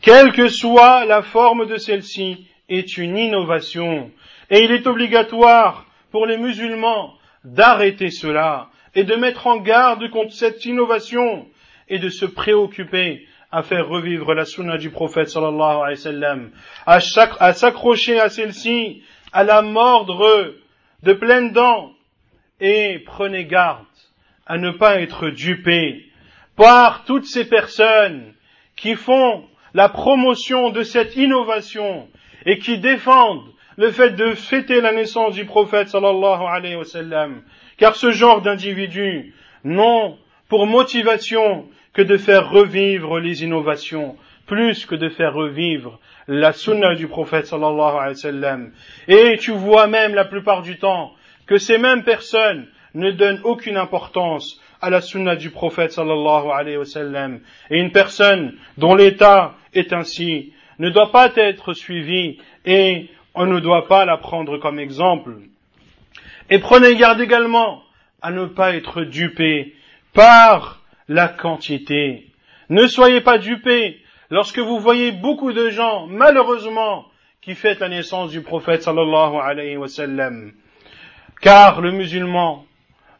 quelle 0.00 0.32
que 0.32 0.48
soit 0.48 1.04
la 1.04 1.22
forme 1.22 1.66
de 1.66 1.76
celle-ci, 1.76 2.46
est 2.68 2.96
une 2.98 3.16
innovation. 3.16 4.10
Et 4.50 4.64
il 4.64 4.70
est 4.72 4.86
obligatoire 4.86 5.86
pour 6.10 6.26
les 6.26 6.38
musulmans 6.38 7.17
d'arrêter 7.44 8.10
cela 8.10 8.68
et 8.94 9.04
de 9.04 9.14
mettre 9.14 9.46
en 9.46 9.58
garde 9.58 10.10
contre 10.10 10.32
cette 10.32 10.64
innovation 10.64 11.46
et 11.88 11.98
de 11.98 12.08
se 12.08 12.26
préoccuper 12.26 13.26
à 13.50 13.62
faire 13.62 13.88
revivre 13.88 14.34
la 14.34 14.44
sunna 14.44 14.76
du 14.76 14.90
prophète 14.90 15.28
sallallahu 15.28 15.80
alayhi 15.82 16.20
wa 16.20 16.36
à, 16.86 16.98
à 17.40 17.52
s'accrocher 17.52 18.20
à 18.20 18.28
celle-ci, 18.28 19.02
à 19.32 19.44
la 19.44 19.62
mordre 19.62 20.54
de 21.02 21.12
pleines 21.12 21.52
dents. 21.52 21.92
Et 22.60 22.98
prenez 23.06 23.44
garde 23.44 23.86
à 24.46 24.58
ne 24.58 24.70
pas 24.70 25.00
être 25.00 25.30
dupés 25.30 26.04
par 26.56 27.04
toutes 27.04 27.26
ces 27.26 27.48
personnes 27.48 28.34
qui 28.76 28.96
font 28.96 29.44
la 29.74 29.88
promotion 29.88 30.70
de 30.70 30.82
cette 30.82 31.16
innovation 31.16 32.08
et 32.44 32.58
qui 32.58 32.78
défendent 32.78 33.48
le 33.78 33.92
fait 33.92 34.10
de 34.10 34.34
fêter 34.34 34.80
la 34.80 34.92
naissance 34.92 35.34
du 35.34 35.44
prophète 35.44 35.88
sallallahu 35.88 36.42
alayhi 36.46 36.74
wa 36.74 36.84
sallam. 36.84 37.42
Car 37.78 37.94
ce 37.94 38.10
genre 38.10 38.42
d'individus 38.42 39.32
n'ont 39.62 40.18
pour 40.48 40.66
motivation 40.66 41.68
que 41.92 42.02
de 42.02 42.16
faire 42.16 42.50
revivre 42.50 43.20
les 43.20 43.44
innovations, 43.44 44.16
plus 44.46 44.84
que 44.84 44.96
de 44.96 45.08
faire 45.08 45.32
revivre 45.32 46.00
la 46.26 46.52
sunna 46.52 46.96
du 46.96 47.06
prophète 47.06 47.46
sallallahu 47.46 47.96
alayhi 47.96 48.08
wa 48.08 48.14
sallam. 48.14 48.72
Et 49.06 49.38
tu 49.38 49.52
vois 49.52 49.86
même 49.86 50.14
la 50.14 50.24
plupart 50.24 50.62
du 50.62 50.76
temps 50.76 51.12
que 51.46 51.56
ces 51.56 51.78
mêmes 51.78 52.02
personnes 52.02 52.66
ne 52.94 53.12
donnent 53.12 53.40
aucune 53.44 53.76
importance 53.76 54.60
à 54.82 54.90
la 54.90 55.00
sunna 55.00 55.36
du 55.36 55.50
prophète 55.50 55.92
sallallahu 55.92 56.50
alayhi 56.52 56.78
wa 56.78 56.84
sallam. 56.84 57.40
Et 57.70 57.78
une 57.78 57.92
personne 57.92 58.56
dont 58.76 58.96
l'état 58.96 59.54
est 59.72 59.92
ainsi 59.92 60.52
ne 60.80 60.90
doit 60.90 61.12
pas 61.12 61.30
être 61.36 61.74
suivie 61.74 62.38
et 62.64 63.08
on 63.34 63.46
ne 63.46 63.60
doit 63.60 63.86
pas 63.86 64.04
la 64.04 64.16
prendre 64.16 64.58
comme 64.58 64.78
exemple. 64.78 65.34
Et 66.50 66.58
prenez 66.58 66.96
garde 66.96 67.20
également 67.20 67.82
à 68.22 68.30
ne 68.30 68.46
pas 68.46 68.74
être 68.74 69.02
dupé 69.02 69.74
par 70.12 70.80
la 71.08 71.28
quantité 71.28 72.26
Ne 72.70 72.86
soyez 72.86 73.20
pas 73.20 73.38
dupés 73.38 73.98
lorsque 74.30 74.58
vous 74.58 74.78
voyez 74.78 75.12
beaucoup 75.12 75.52
de 75.52 75.70
gens, 75.70 76.06
malheureusement, 76.06 77.06
qui 77.40 77.54
fêtent 77.54 77.80
la 77.80 77.88
naissance 77.88 78.30
du 78.30 78.42
prophète 78.42 78.82
sallallahu 78.82 79.36
alayhi 79.42 79.76
wa 79.76 79.88
sallam. 79.88 80.52
Car 81.40 81.80
le 81.80 81.92
musulman 81.92 82.66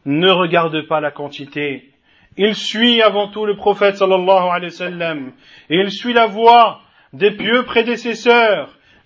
ne 0.05 0.29
regarde 0.29 0.87
pas 0.87 0.99
la 0.99 1.11
quantité. 1.11 1.89
Il 2.37 2.55
suit 2.55 3.01
avant 3.01 3.29
tout 3.29 3.45
le 3.45 3.55
prophète 3.55 3.97
sallallahu 3.97 4.49
alayhi 4.49 4.71
wa 4.71 4.77
sallam. 4.77 5.31
Et 5.69 5.77
il 5.77 5.91
suit 5.91 6.13
la 6.13 6.27
voie 6.27 6.81
des 7.13 7.31
pieux 7.31 7.63
prédécesseurs, 7.63 8.77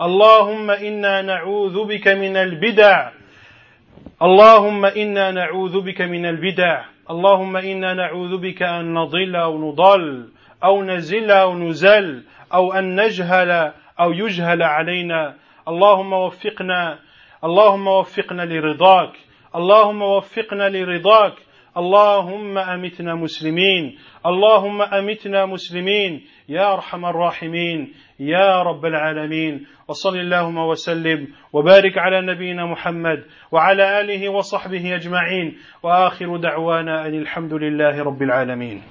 اللهم 0.00 0.70
إنا 0.70 1.22
نعوذ 1.22 1.84
بك 1.84 2.08
من 2.08 2.36
البدع. 2.36 3.10
اللهم 4.22 4.84
إنا 4.84 5.30
نعوذ 5.30 5.80
بك 5.80 6.00
من 6.00 6.26
البدع. 6.26 6.84
اللهم 7.10 7.56
إنا 7.56 7.94
نعوذ 7.94 8.36
بك 8.36 8.62
أن 8.62 8.94
نضل 8.94 9.36
أو 9.36 9.70
نضل 9.70 10.28
أو 10.64 10.84
نزل 10.84 11.30
أو 11.30 11.58
نزل 11.58 12.22
أو 12.54 12.72
أن 12.72 13.00
نجهل 13.00 13.72
أو 14.00 14.12
يجهل 14.12 14.62
علينا. 14.62 15.34
اللهم 15.68 16.12
وفقنا 16.12 16.98
اللهم 17.44 17.86
وفقنا 17.88 18.42
لرضاك. 18.42 19.12
اللهم 19.56 20.02
وفقنا 20.02 20.68
لرضاك. 20.68 21.34
اللهم 21.76 22.58
أمتنا 22.58 23.14
مسلمين 23.14 23.98
اللهم 24.26 24.82
أمتنا 24.82 25.46
مسلمين 25.46 26.20
يا 26.48 26.72
أرحم 26.72 27.04
الراحمين 27.04 27.92
يا 28.20 28.62
رب 28.62 28.84
العالمين. 28.86 29.66
وصل 29.88 30.16
اللهم 30.16 30.58
وسلم 30.58 31.28
وبارك 31.52 31.98
على 31.98 32.20
نبينا 32.20 32.66
محمد 32.66 33.24
وعلى 33.52 34.00
آله 34.00 34.28
وصحبه 34.28 34.94
أجمعين. 34.94 35.58
وآخر 35.82 36.36
دعوانا 36.36 37.06
أن 37.06 37.14
الحمد 37.14 37.54
لله 37.54 38.02
رب 38.02 38.22
العالمين. 38.22 38.82